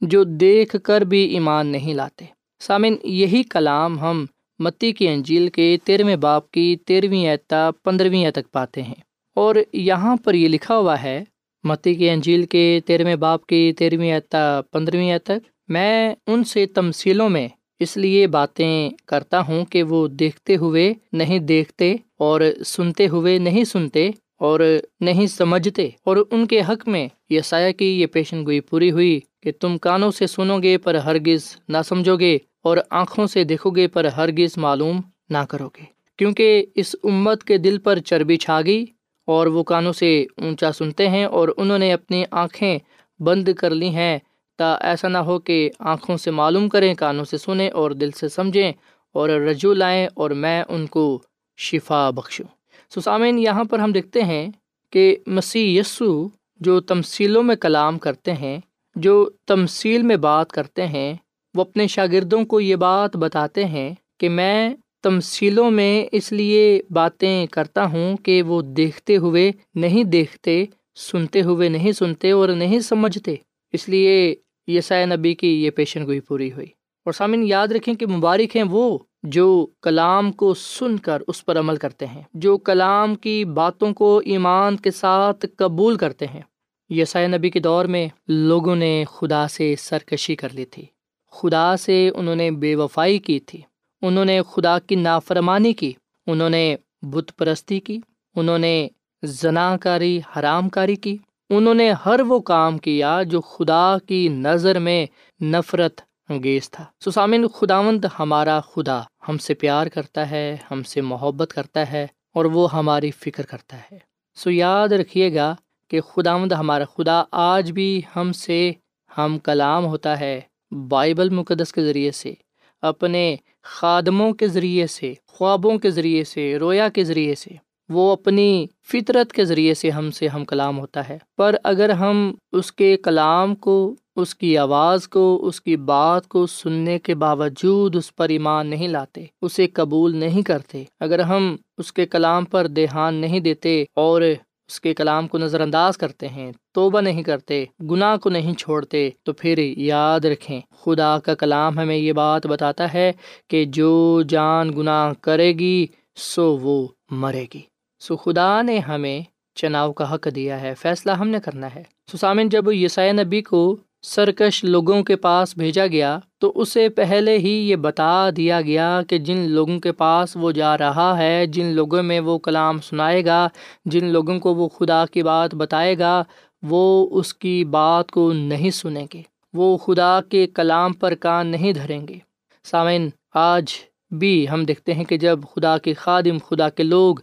جو 0.00 0.24
دیکھ 0.24 0.76
کر 0.82 1.00
بھی 1.00 1.18
ایمان 1.18 1.66
نہیں 1.66 1.94
لاتے۔ 1.94 2.24
سامن 2.60 2.94
یہی 3.04 3.42
کلام 3.42 3.98
ہم 3.98 4.26
متی 4.58 4.92
کی 4.92 5.08
انجیل 5.08 5.48
کے 5.48 5.78
تیرہویں 5.84 6.16
باپ 6.16 6.50
کی 6.50 6.76
تیرہویں 6.86 7.30
اعتا 7.30 7.70
پندرہویں 7.84 8.30
تک 8.30 8.52
پاتے 8.52 8.82
ہیں۔ 8.82 8.94
اور 9.34 9.54
یہاں 9.72 10.16
پر 10.24 10.34
یہ 10.34 10.48
لکھا 10.48 10.76
ہوا 10.76 11.02
ہے، 11.02 11.24
متی 11.64 11.94
کی 11.94 12.10
انجیل 12.10 12.46
کے 12.46 12.80
تیرہویں 12.86 13.16
باپ 13.16 13.46
کی 13.46 13.72
تیرہویں 13.78 14.12
اعتا 14.12 14.60
پندرہویں 14.72 15.18
تک، 15.18 15.48
میں 15.68 16.14
ان 16.26 16.44
سے 16.44 16.66
تمصیلوں 16.66 17.28
میں 17.28 17.48
اس 17.78 17.96
لیے 17.96 18.26
باتیں 18.26 18.90
کرتا 19.06 19.40
ہوں 19.40 19.64
کہ 19.64 19.82
وہ 19.82 20.08
دیکھتے 20.08 20.56
ہوئے 20.56 20.94
نہیں 21.12 21.38
دیکھتے 21.38 21.96
اور 22.18 22.40
سنتے 22.66 23.08
ہوئے 23.08 23.38
نہیں 23.38 23.64
سنتے۔ 23.64 24.10
اور 24.38 24.60
نہیں 25.00 25.26
سمجھتے 25.26 25.88
اور 26.04 26.16
ان 26.30 26.46
کے 26.46 26.60
حق 26.60 26.88
میں 26.88 27.08
یہ 27.30 27.40
سایہ 27.40 27.72
کی 27.72 28.00
یہ 28.00 28.06
پیشن 28.06 28.44
گوئی 28.44 28.60
پوری 28.60 28.90
ہوئی 28.90 29.20
کہ 29.42 29.52
تم 29.60 29.78
کانوں 29.78 30.10
سے 30.10 30.26
سنو 30.26 30.58
گے 30.62 30.78
پر 30.78 30.94
ہرگز 30.94 31.56
نہ 31.68 31.76
سمجھو 31.84 32.16
گے 32.16 32.38
اور 32.62 32.76
آنکھوں 32.90 33.26
سے 33.26 33.44
دیکھو 33.44 33.70
گے 33.70 33.88
پر 33.88 34.04
ہرگز 34.04 34.56
معلوم 34.56 35.00
نہ 35.30 35.38
کرو 35.48 35.68
گے۔ 35.68 35.84
کیونکہ 36.16 36.66
اس 36.74 36.96
امت 37.04 37.44
کے 37.44 37.58
دل 37.58 37.78
پر 37.78 37.98
چربی 37.98 38.36
چھا 38.36 38.60
گئی 38.66 38.84
اور 39.26 39.46
وہ 39.46 39.62
کانوں 39.62 39.92
سے 39.92 40.26
اونچا 40.36 40.72
سنتے 40.72 41.08
ہیں 41.08 41.24
اور 41.24 41.48
انہوں 41.56 41.78
نے 41.78 41.92
اپنی 41.92 42.24
آنکھیں 42.30 42.78
بند 43.20 43.48
کر 43.48 43.70
لی 43.70 43.88
ہیں 43.88 44.18
تا 44.56 44.74
ایسا 44.74 45.08
نہ 45.08 45.18
ہو 45.18 45.38
کہ 45.38 45.70
آنکھوں 45.78 46.16
سے 46.16 46.30
معلوم 46.30 46.68
کریں، 46.68 46.94
کانوں 46.94 47.24
سے 47.24 47.38
سنیں 47.38 47.70
اور 47.70 47.90
دل 47.90 48.10
سے 48.10 48.28
سمجھیں 48.28 48.72
اور 49.12 49.28
رجوع 49.28 49.74
لائیں 49.74 50.08
اور 50.14 50.30
میں 50.30 50.62
ان 50.68 50.86
کو 50.86 51.22
شفا 51.56 52.10
بخشوں۔ 52.10 52.57
سسامین 52.94 53.38
یہاں 53.38 53.64
پر 53.64 53.78
ہم 53.78 53.92
دیکھتے 53.92 54.22
ہیں 54.22 54.48
کہ 54.90 55.16
مسیح 55.26 55.80
یسو 55.80 56.28
جو 56.56 56.80
تمصیلوں 56.80 57.42
میں 57.42 57.56
کلام 57.56 57.98
کرتے 57.98 58.32
ہیں، 58.32 58.58
جو 58.96 59.30
تمصیل 59.46 60.02
میں 60.02 60.16
بات 60.16 60.52
کرتے 60.52 60.86
ہیں، 60.86 61.14
وہ 61.54 61.60
اپنے 61.60 61.86
شاگردوں 61.86 62.44
کو 62.44 62.60
یہ 62.60 62.76
بات 62.76 63.16
بتاتے 63.16 63.64
ہیں 63.64 63.94
کہ 64.20 64.28
میں 64.28 64.70
تمصیلوں 65.02 65.70
میں 65.70 66.06
اس 66.12 66.32
لیے 66.32 66.82
باتیں 66.90 67.46
کرتا 67.46 67.84
ہوں 67.84 68.16
کہ 68.16 68.42
وہ 68.42 68.62
دیکھتے 68.62 69.16
ہوئے 69.16 69.52
نہیں 69.74 70.04
دیکھتے، 70.04 70.64
سنتے 70.96 71.42
ہوئے 71.42 71.68
نہیں 71.68 71.92
سنتے 71.92 72.30
اور 72.30 72.48
نہیں 72.48 72.80
سمجھتے۔ 72.80 73.34
اس 73.72 73.88
لیے 73.88 74.34
یسائے 74.66 75.06
نبی 75.06 75.34
کی 75.34 75.64
یہ 75.64 75.70
پیشن 75.70 76.06
گوئی 76.06 76.20
پوری 76.20 76.52
ہوئی۔ 76.52 76.66
اور 77.04 77.12
سامعین، 77.12 77.42
یاد 77.42 77.68
رکھیں 77.68 77.94
کہ 77.94 78.06
مبارک 78.06 78.56
ہیں 78.56 78.64
وہ۔ 78.70 78.98
جو 79.22 79.66
کلام 79.82 80.32
کو 80.32 80.54
سن 80.54 80.96
کر 80.96 81.22
اس 81.26 81.44
پر 81.44 81.58
عمل 81.58 81.76
کرتے 81.76 82.06
ہیں، 82.06 82.22
جو 82.34 82.58
کلام 82.58 83.14
کی 83.14 83.44
باتوں 83.44 83.94
کو 83.94 84.20
ایمان 84.24 84.76
کے 84.76 84.90
ساتھ 84.90 85.46
قبول 85.56 85.96
کرتے 85.96 86.26
ہیں۔ 86.26 86.40
یسائے 86.88 87.26
نبی 87.26 87.50
کے 87.50 87.60
دور 87.60 87.84
میں 87.84 88.08
لوگوں 88.28 88.76
نے 88.76 89.04
خدا 89.08 89.48
سے 89.48 89.74
سرکشی 89.78 90.36
کر 90.36 90.48
لی 90.52 90.64
تھی۔ 90.64 90.84
خدا 91.30 91.76
سے 91.76 92.10
انہوں 92.14 92.36
نے 92.36 92.50
بے 92.50 92.74
وفائی 92.74 93.18
کی 93.18 93.40
تھی۔ 93.40 93.60
انہوں 94.02 94.24
نے 94.24 94.40
خدا 94.50 94.78
کی 94.78 94.94
نافرمانی 94.94 95.72
کی۔ 95.72 95.92
انہوں 96.26 96.50
نے 96.50 96.76
بت 97.02 97.32
پرستی 97.36 97.80
کی۔ 97.80 97.98
انہوں 98.36 98.58
نے 98.58 98.88
زنا 99.22 99.76
کاری 99.76 100.20
حرام 100.36 100.68
کاری 100.68 100.96
کی۔ 100.96 101.16
انہوں 101.50 101.74
نے 101.74 101.92
ہر 102.06 102.20
وہ 102.20 102.38
کام 102.38 102.78
کیا 102.78 103.22
جو 103.22 103.40
خدا 103.40 103.96
کی 104.06 104.28
نظر 104.28 104.78
میں 104.78 105.06
نفرت 105.42 106.00
انگیز 106.28 106.70
تھا۔ 106.70 106.84
سسامن 107.04 107.48
خداوند 107.48 108.04
ہمارا 108.18 108.60
خدا، 108.60 109.00
ہم 109.28 109.38
سے 109.38 109.54
پیار 109.54 109.86
کرتا 109.86 110.30
ہے، 110.30 110.56
ہم 110.70 110.82
سے 110.82 111.00
محبت 111.00 111.52
کرتا 111.54 111.92
ہے 111.92 112.06
اور 112.34 112.44
وہ 112.44 112.72
ہماری 112.72 113.10
فکر 113.10 113.46
کرتا 113.46 113.76
ہے۔ 113.76 113.98
سو 114.34 114.50
یاد 114.50 114.88
رکھیے 114.88 115.34
گا 115.34 115.54
کہ 115.90 116.00
خداوند 116.00 116.52
ہمارا 116.52 116.84
خدا 116.84 117.22
آج 117.32 117.72
بھی 117.72 118.02
ہم 118.16 118.32
سے 118.32 118.72
ہم 119.18 119.38
کلام 119.38 119.86
ہوتا 119.86 120.20
ہے 120.20 120.40
بائبل 120.88 121.28
مقدس 121.28 121.72
کے 121.72 121.82
ذریعے 121.82 122.10
سے، 122.10 122.34
اپنے 122.82 123.36
خادموں 123.62 124.32
کے 124.32 124.48
ذریعے 124.48 124.86
سے، 124.86 125.14
خوابوں 125.26 125.78
کے 125.78 125.90
ذریعے 125.90 126.24
سے، 126.24 126.58
رویا 126.58 126.88
کے 126.88 127.04
ذریعے 127.04 127.34
سے۔ 127.34 127.50
وہ 127.88 128.12
اپنی 128.12 128.66
فطرت 128.92 129.32
کے 129.32 129.44
ذریعے 129.44 129.74
سے 129.74 129.90
ہم 129.90 130.10
سے 130.10 130.28
ہم 130.28 130.44
کلام 130.44 130.78
ہوتا 130.78 131.08
ہے۔ 131.08 131.18
پر 131.36 131.56
اگر 131.64 131.90
ہم 131.90 132.34
اس 132.52 132.72
کے 132.72 132.96
کلام 132.96 133.54
کو، 133.54 133.94
اس 134.16 134.34
کی 134.34 134.58
آواز 134.58 135.08
کو، 135.08 135.38
اس 135.42 135.60
کی 135.60 135.76
بات 135.76 136.28
کو 136.28 136.46
سننے 136.46 136.98
کے 136.98 137.14
باوجود 137.14 137.96
اس 137.96 138.16
پر 138.16 138.28
ایمان 138.28 138.66
نہیں 138.66 138.88
لاتے، 138.88 139.24
اسے 139.42 139.66
قبول 139.66 140.16
نہیں 140.16 140.42
کرتے، 140.42 140.84
اگر 141.00 141.18
ہم 141.18 141.56
اس 141.78 141.92
کے 141.92 142.06
کلام 142.06 142.44
پر 142.44 142.66
دھیان 142.66 143.14
نہیں 143.14 143.40
دیتے 143.40 143.84
اور 143.94 144.22
اس 144.68 144.80
کے 144.80 144.94
کلام 144.94 145.28
کو 145.28 145.38
نظر 145.38 145.60
انداز 145.60 145.98
کرتے 145.98 146.28
ہیں، 146.28 146.52
توبہ 146.74 147.00
نہیں 147.00 147.22
کرتے، 147.22 147.64
گناہ 147.90 148.16
کو 148.16 148.30
نہیں 148.30 148.54
چھوڑتے، 148.54 149.10
تو 149.22 149.32
پھر 149.32 149.58
یاد 149.76 150.24
رکھیں، 150.24 150.60
خدا 150.84 151.18
کا 151.18 151.34
کلام 151.34 151.78
ہمیں 151.78 151.96
یہ 151.96 152.12
بات 152.12 152.46
بتاتا 152.46 152.92
ہے 152.92 153.12
کہ 153.48 153.64
جو 153.64 154.22
جان 154.28 154.76
گناہ 154.76 155.12
کرے 155.20 155.52
گی، 155.52 155.86
سو 156.16 156.58
وہ 156.62 156.88
مرے 157.10 157.46
گی۔ 157.54 157.77
سو 158.00 158.16
خدا 158.16 158.62
نے 158.62 158.78
ہمیں 158.78 159.20
چناؤ 159.54 159.92
کا 159.92 160.14
حق 160.14 160.28
دیا 160.34 160.60
ہے، 160.60 160.74
فیصلہ 160.74 161.12
ہم 161.12 161.28
نے 161.28 161.38
کرنا 161.44 161.74
ہے۔ 161.74 161.82
سسامن 162.12 162.48
جب 162.48 162.72
یسائے 162.72 163.12
نبی 163.12 163.42
کو 163.42 163.76
سرکش 164.02 164.64
لوگوں 164.64 165.02
کے 165.02 165.16
پاس 165.16 165.56
بھیجا 165.56 165.86
گیا، 165.86 166.18
تو 166.38 166.52
اسے 166.54 166.88
پہلے 166.88 167.38
ہی 167.38 167.70
یہ 167.70 167.76
بتا 167.76 168.30
دیا 168.36 168.60
گیا 168.60 169.00
کہ 169.08 169.18
جن 169.18 169.36
لوگوں 169.36 169.78
کے 169.78 169.92
پاس 169.92 170.36
وہ 170.40 170.52
جا 170.52 170.78
رہا 170.78 171.18
ہے، 171.18 171.46
جن 171.46 171.66
لوگوں 171.66 172.02
میں 172.02 172.20
وہ 172.20 172.38
کلام 172.38 172.80
سنائے 172.80 173.24
گا، 173.24 173.48
جن 173.84 174.04
لوگوں 174.04 174.40
کو 174.40 174.54
وہ 174.54 174.68
خدا 174.68 175.04
کی 175.06 175.22
بات 175.22 175.54
بتائے 175.54 175.98
گا، 175.98 176.24
وہ 176.62 177.08
اس 177.10 177.34
کی 177.34 177.64
بات 177.64 178.10
کو 178.10 178.32
نہیں 178.32 178.70
سنیں 178.70 179.06
گے۔ 179.14 179.22
وہ 179.54 179.76
خدا 179.76 180.20
کے 180.28 180.46
کلام 180.46 180.92
پر 180.92 181.14
کان 181.14 181.46
نہیں 181.46 181.72
دھریں 181.72 182.08
گے۔ 182.08 182.18
سامعین، 182.64 183.08
آج 183.34 183.64
بھی 184.10 184.46
ہم 184.48 184.64
دیکھتے 184.64 184.94
ہیں 184.94 185.04
کہ 185.04 185.16
جب 185.16 185.38
خدا 185.54 185.78
کے 185.78 185.94
خادم، 185.94 186.38
خدا 186.48 186.68
کے 186.68 186.82
لوگ 186.82 187.16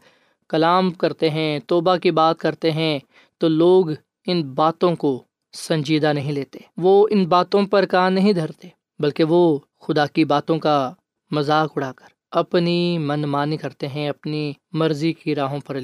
کلام 0.50 0.92
کرتے 0.92 1.30
ہیں، 1.30 1.60
توبہ 1.68 1.98
کی 1.98 2.12
بات 2.12 2.38
کرتے 2.40 2.72
ہیں، 2.72 3.00
تو 3.38 3.48
لوگ 3.48 3.86
ان 4.28 4.44
باتوں 4.44 4.96
کو 4.96 5.24
سنجیدہ 5.54 6.14
نہیں 6.14 6.32
لیتے۔ 6.32 6.60
وہ 6.78 7.08
ان 7.12 7.26
باتوں 7.26 7.66
پر 7.66 7.86
کان 7.86 8.14
نہیں 8.14 8.34
دھرتے، 8.34 8.68
بلکہ 9.00 9.24
وہ 9.24 9.60
خدا 9.82 10.06
کی 10.06 10.26
باتوں 10.26 10.60
کا 10.60 10.94
مذاق 11.32 11.74
اڑا 11.76 11.92
کر 11.96 12.06
اپنی 12.32 12.98
من 12.98 13.22
مانی 13.22 13.58
کرتے 13.58 13.88
ہیں، 13.88 14.10
اپنی 14.10 14.54
مرضی 14.72 15.14
کی 15.14 15.36
راہوں 15.36 15.60
پر 15.66 15.78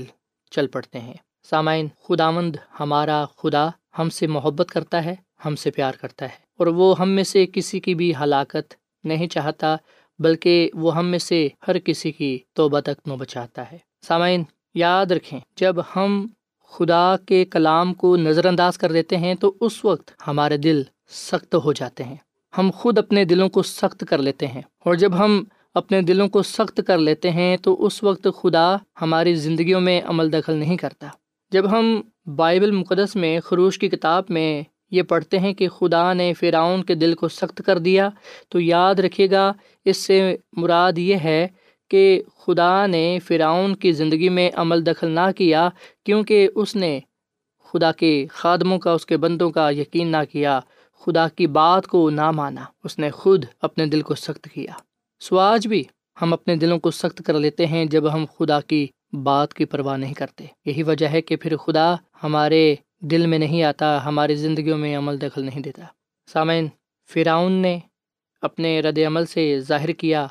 چل 0.51 0.67
پڑتے 0.67 0.99
ہیں۔ 0.99 1.13
سامعین، 1.49 1.87
خداوند 2.03 2.55
ہمارا 2.79 3.25
خدا 3.37 3.69
ہم 3.99 4.09
سے 4.09 4.27
محبت 4.27 4.67
کرتا 4.71 5.05
ہے، 5.05 5.15
ہم 5.45 5.55
سے 5.55 5.71
پیار 5.71 5.93
کرتا 6.01 6.25
ہے۔ 6.25 6.35
اور 6.57 6.67
وہ 6.67 6.99
ہم 6.99 7.09
میں 7.09 7.23
سے 7.23 7.45
کسی 7.45 7.79
کی 7.79 7.95
بھی 7.95 8.13
ہلاکت 8.15 8.73
نہیں 9.03 9.27
چاہتا، 9.27 9.75
بلکہ 10.19 10.69
وہ 10.73 10.95
ہم 10.95 11.05
میں 11.05 11.19
سے 11.19 11.47
ہر 11.67 11.79
کسی 11.79 12.11
کی 12.11 12.39
توبہ 12.53 12.79
تک 12.79 13.07
نو 13.07 13.15
بچاتا 13.15 13.71
ہے۔ 13.71 13.77
سامعین، 14.07 14.43
یاد 14.75 15.05
رکھیں، 15.05 15.39
جب 15.55 15.75
ہم 15.95 16.27
خدا 16.69 17.15
کے 17.25 17.45
کلام 17.45 17.93
کو 17.93 18.17
نظر 18.17 18.45
انداز 18.45 18.77
کر 18.77 18.91
دیتے 18.91 19.17
ہیں 19.17 19.35
تو 19.35 19.53
اس 19.59 19.85
وقت 19.85 20.11
ہمارے 20.27 20.57
دل 20.57 20.83
سخت 21.07 21.55
ہو 21.65 21.73
جاتے 21.73 22.03
ہیں۔ 22.03 22.15
ہم 22.57 22.69
خود 22.73 22.97
اپنے 22.97 23.25
دلوں 23.25 23.49
کو 23.49 23.63
سخت 23.63 24.03
کر 24.09 24.17
لیتے 24.17 24.47
ہیں۔ 24.47 24.61
اور 24.85 24.95
جب 24.95 25.19
ہم 25.19 25.43
اپنے 25.73 26.01
دلوں 26.01 26.27
کو 26.27 26.43
سخت 26.43 26.81
کر 26.87 26.97
لیتے 26.97 27.31
ہیں 27.31 27.57
تو 27.57 27.85
اس 27.85 28.03
وقت 28.03 28.27
خدا 28.41 28.75
ہماری 29.01 29.35
زندگیوں 29.35 29.81
میں 29.81 30.01
عمل 30.05 30.31
دخل 30.31 30.53
نہیں 30.53 30.77
کرتا۔ 30.77 31.07
جب 31.51 31.71
ہم 31.71 32.01
بائبل 32.35 32.71
مقدس 32.71 33.15
میں 33.15 33.39
خروش 33.39 33.79
کی 33.79 33.89
کتاب 33.89 34.23
میں 34.29 34.63
یہ 34.91 35.01
پڑھتے 35.01 35.39
ہیں 35.39 35.53
کہ 35.53 35.69
خدا 35.69 36.13
نے 36.13 36.33
فرعون 36.33 36.83
کے 36.83 36.95
دل 36.95 37.15
کو 37.15 37.27
سخت 37.27 37.61
کر 37.65 37.77
دیا 37.77 38.09
تو 38.49 38.59
یاد 38.59 38.95
رکھیے 38.95 39.31
گا، 39.31 39.53
اس 39.85 39.97
سے 39.97 40.37
مراد 40.53 40.97
یہ 40.97 41.15
ہے 41.15 41.47
کہ 41.91 42.23
خدا 42.37 42.85
نے 42.85 43.19
فرعون 43.27 43.75
کی 43.75 43.91
زندگی 43.91 44.29
میں 44.29 44.51
عمل 44.53 44.85
دخل 44.85 45.07
نہ 45.07 45.31
کیا 45.37 45.69
کیونکہ 46.03 46.49
اس 46.55 46.75
نے 46.75 46.99
خدا 47.63 47.91
کے 47.91 48.25
خادموں 48.31 48.79
کا، 48.79 48.91
اس 48.91 49.05
کے 49.05 49.17
بندوں 49.17 49.51
کا 49.51 49.69
یقین 49.69 50.07
نہ 50.07 50.17
کیا، 50.31 50.59
خدا 51.05 51.27
کی 51.27 51.47
بات 51.47 51.87
کو 51.87 52.09
نہ 52.09 52.31
مانا۔ 52.31 52.63
اس 52.83 52.99
نے 52.99 53.09
خود 53.09 53.45
اپنے 53.61 53.85
دل 53.85 54.01
کو 54.01 54.15
سخت 54.15 54.47
کیا۔ 54.53 54.71
سو 55.19 55.39
آج 55.39 55.67
بھی 55.67 55.83
ہم 56.21 56.33
اپنے 56.33 56.55
دلوں 56.55 56.79
کو 56.79 56.91
سخت 56.91 57.21
کر 57.25 57.33
لیتے 57.33 57.65
ہیں 57.65 57.85
جب 57.85 58.13
ہم 58.13 58.25
خدا 58.37 58.61
کی 58.61 58.87
بات 59.23 59.53
کی 59.53 59.65
پرواہ 59.65 59.97
نہیں 59.97 60.13
کرتے۔ 60.13 60.45
یہی 60.65 60.83
وجہ 60.83 61.07
ہے 61.07 61.21
کہ 61.21 61.35
پھر 61.35 61.57
خدا 61.57 61.95
ہمارے 62.23 62.75
دل 62.99 63.25
میں 63.25 63.39
نہیں 63.39 63.63
آتا، 63.63 64.05
ہماری 64.05 64.35
زندگیوں 64.35 64.77
میں 64.77 64.97
عمل 64.97 65.21
دخل 65.21 65.43
نہیں 65.43 65.59
دیتا۔ 65.59 65.83
سامعین، 66.33 66.67
فرعون 67.13 67.51
نے 67.51 67.79
اپنے 68.41 68.79
رد 68.79 68.99
عمل 69.07 69.25
سے 69.25 69.59
ظاہر 69.59 69.91
کیا 69.91 70.27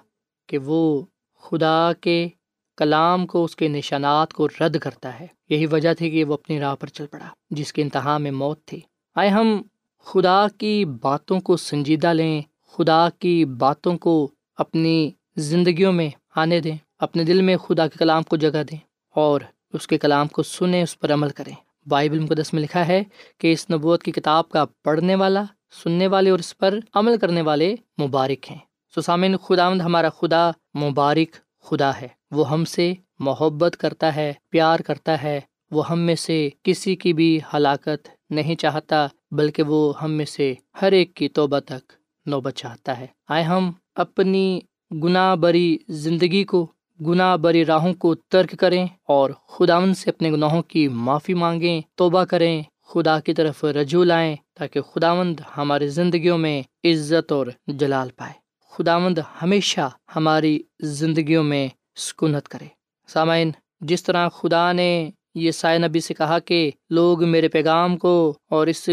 کہ 0.47 0.59
وہ 0.59 1.03
خدا 1.41 1.93
کے 2.01 2.29
کلام 2.77 3.27
کو، 3.27 3.45
اس 3.45 3.57
کے 3.57 3.69
نشانات 3.69 4.33
کو 4.33 4.49
رد 4.49 4.79
کرتا 4.79 5.21
ہے۔ 5.21 5.27
یہی 5.49 5.67
وجہ 5.67 5.95
تھی 5.95 6.11
کہ 6.11 6.25
وہ 6.25 6.35
اپنی 6.35 6.61
راہ 6.61 6.75
پر 6.75 6.87
چل 6.87 7.07
پڑا، 7.07 7.29
جس 7.51 7.73
کے 7.73 7.83
انتہا 7.83 8.19
میں 8.19 8.31
موت 8.31 8.65
تھی۔ 8.65 8.81
آئے 9.15 9.29
ہم 9.29 9.63
خدا 10.05 10.47
کی 10.59 10.85
باتوں 10.85 11.41
کو 11.41 11.57
سنجیدہ 11.57 12.07
لیں، 12.07 12.43
خدا 12.71 13.09
کی 13.19 13.45
باتوں 13.45 13.99
کو 13.99 14.29
اپنی 14.59 15.11
زندگیوں 15.37 15.93
میں 15.93 16.11
آنے 16.37 16.61
دیں، 16.61 16.77
اپنے 16.99 17.25
دل 17.25 17.43
میں 17.43 17.57
خدا 17.57 17.87
کے 17.87 17.99
کلام 17.99 18.23
کو 18.23 18.37
جگہ 18.37 18.63
دیں 18.71 18.79
اور 19.11 19.41
اس 19.73 19.87
کے 19.87 19.99
کلام 19.99 20.29
کو 20.29 20.43
سنیں، 20.43 20.83
اس 20.83 20.99
پر 20.99 21.13
عمل 21.13 21.29
کریں۔ 21.29 21.55
بائبل 21.89 22.19
مقدس 22.19 22.53
میں 22.53 22.63
لکھا 22.63 22.89
ہے 22.89 23.03
کہ 23.39 23.53
اس 23.53 23.71
نبوت 23.71 24.03
کی 24.03 24.13
کتاب 24.13 24.49
کا 24.49 24.65
پڑھنے 24.85 25.15
والا، 25.15 25.45
سننے 25.83 26.07
والے 26.07 26.31
اور 26.31 26.39
اس 26.39 26.57
پر 26.57 26.79
عمل 26.95 27.19
کرنے 27.19 27.43
والے 27.43 27.75
مبارک 28.03 28.51
ہیں۔ 28.51 28.59
سسامن 28.95 29.37
خداوند 29.37 29.81
ہمارا 29.81 30.09
خدا 30.09 30.51
مبارک 30.79 31.37
خدا 31.63 31.91
ہے۔ 32.01 32.09
وہ 32.31 32.51
ہم 32.51 32.65
سے 32.65 32.93
محبت 33.19 33.77
کرتا 33.77 34.17
ہے، 34.17 34.33
پیار 34.51 34.81
کرتا 34.81 35.23
ہے۔ 35.23 35.41
وہ 35.71 35.89
ہم 35.89 35.99
میں 35.99 36.15
سے 36.15 36.49
کسی 36.63 36.97
کی 36.97 37.13
بھی 37.13 37.41
ہلاکت 37.55 38.09
نہیں 38.31 38.55
چاہتا، 38.55 39.07
بلکہ 39.31 39.63
وہ 39.63 39.93
ہم 40.03 40.11
میں 40.11 40.25
سے 40.25 40.55
ہر 40.83 40.93
ایک 40.93 41.15
کی 41.15 41.29
توبہ 41.29 41.59
تک 41.59 41.93
نوبت 42.27 42.55
چاہتا 42.55 42.99
ہے۔ 42.99 43.07
آئے 43.29 43.43
ہم 43.43 43.73
اپنی 43.95 44.61
گناہ 45.03 45.37
بری 45.37 45.79
زندگی 45.89 46.45
کو، 46.45 46.67
گناہ 47.07 47.37
بری 47.37 47.65
راہوں 47.65 47.95
کو 47.95 48.15
ترک 48.15 48.55
کریں 48.59 48.87
اور 49.09 49.31
خداون 49.49 49.95
سے 49.95 50.11
اپنے 50.11 50.31
گناہوں 50.31 50.63
کی 50.63 50.89
معافی 50.89 51.35
مانگیں، 51.35 51.81
توبہ 51.95 52.25
کریں، 52.25 52.63
خدا 52.87 53.21
کی 53.21 53.35
طرف 53.35 53.65
رجوع 53.65 54.05
لائیں 54.05 54.37
تاکہ 54.55 54.81
خداوند 54.81 55.41
ہماری 55.57 55.89
زندگیوں 55.89 56.39
میں 56.39 56.63
عزت 56.85 57.33
اور 57.33 57.47
جلال 57.67 58.09
پائے۔ 58.17 58.40
خداوند 58.73 59.19
ہمیشہ 59.43 59.89
ہماری 60.17 60.59
زندگیوں 60.81 61.43
میں 61.45 61.69
سکونت 61.97 62.49
کرے۔ 62.49 62.67
سامعین، 63.09 63.51
جس 63.81 64.03
طرح 64.03 64.29
خدا 64.29 64.73
نے 64.73 65.11
یہ 65.35 65.51
سائے 65.51 65.79
نبی 65.79 66.01
سے 66.01 66.15
کہا 66.15 66.39
کہ 66.39 66.71
لوگ 66.91 67.25
میرے 67.25 67.49
پیغام 67.49 67.97
کو 67.97 68.35
اور 68.51 68.67
اس 68.67 68.89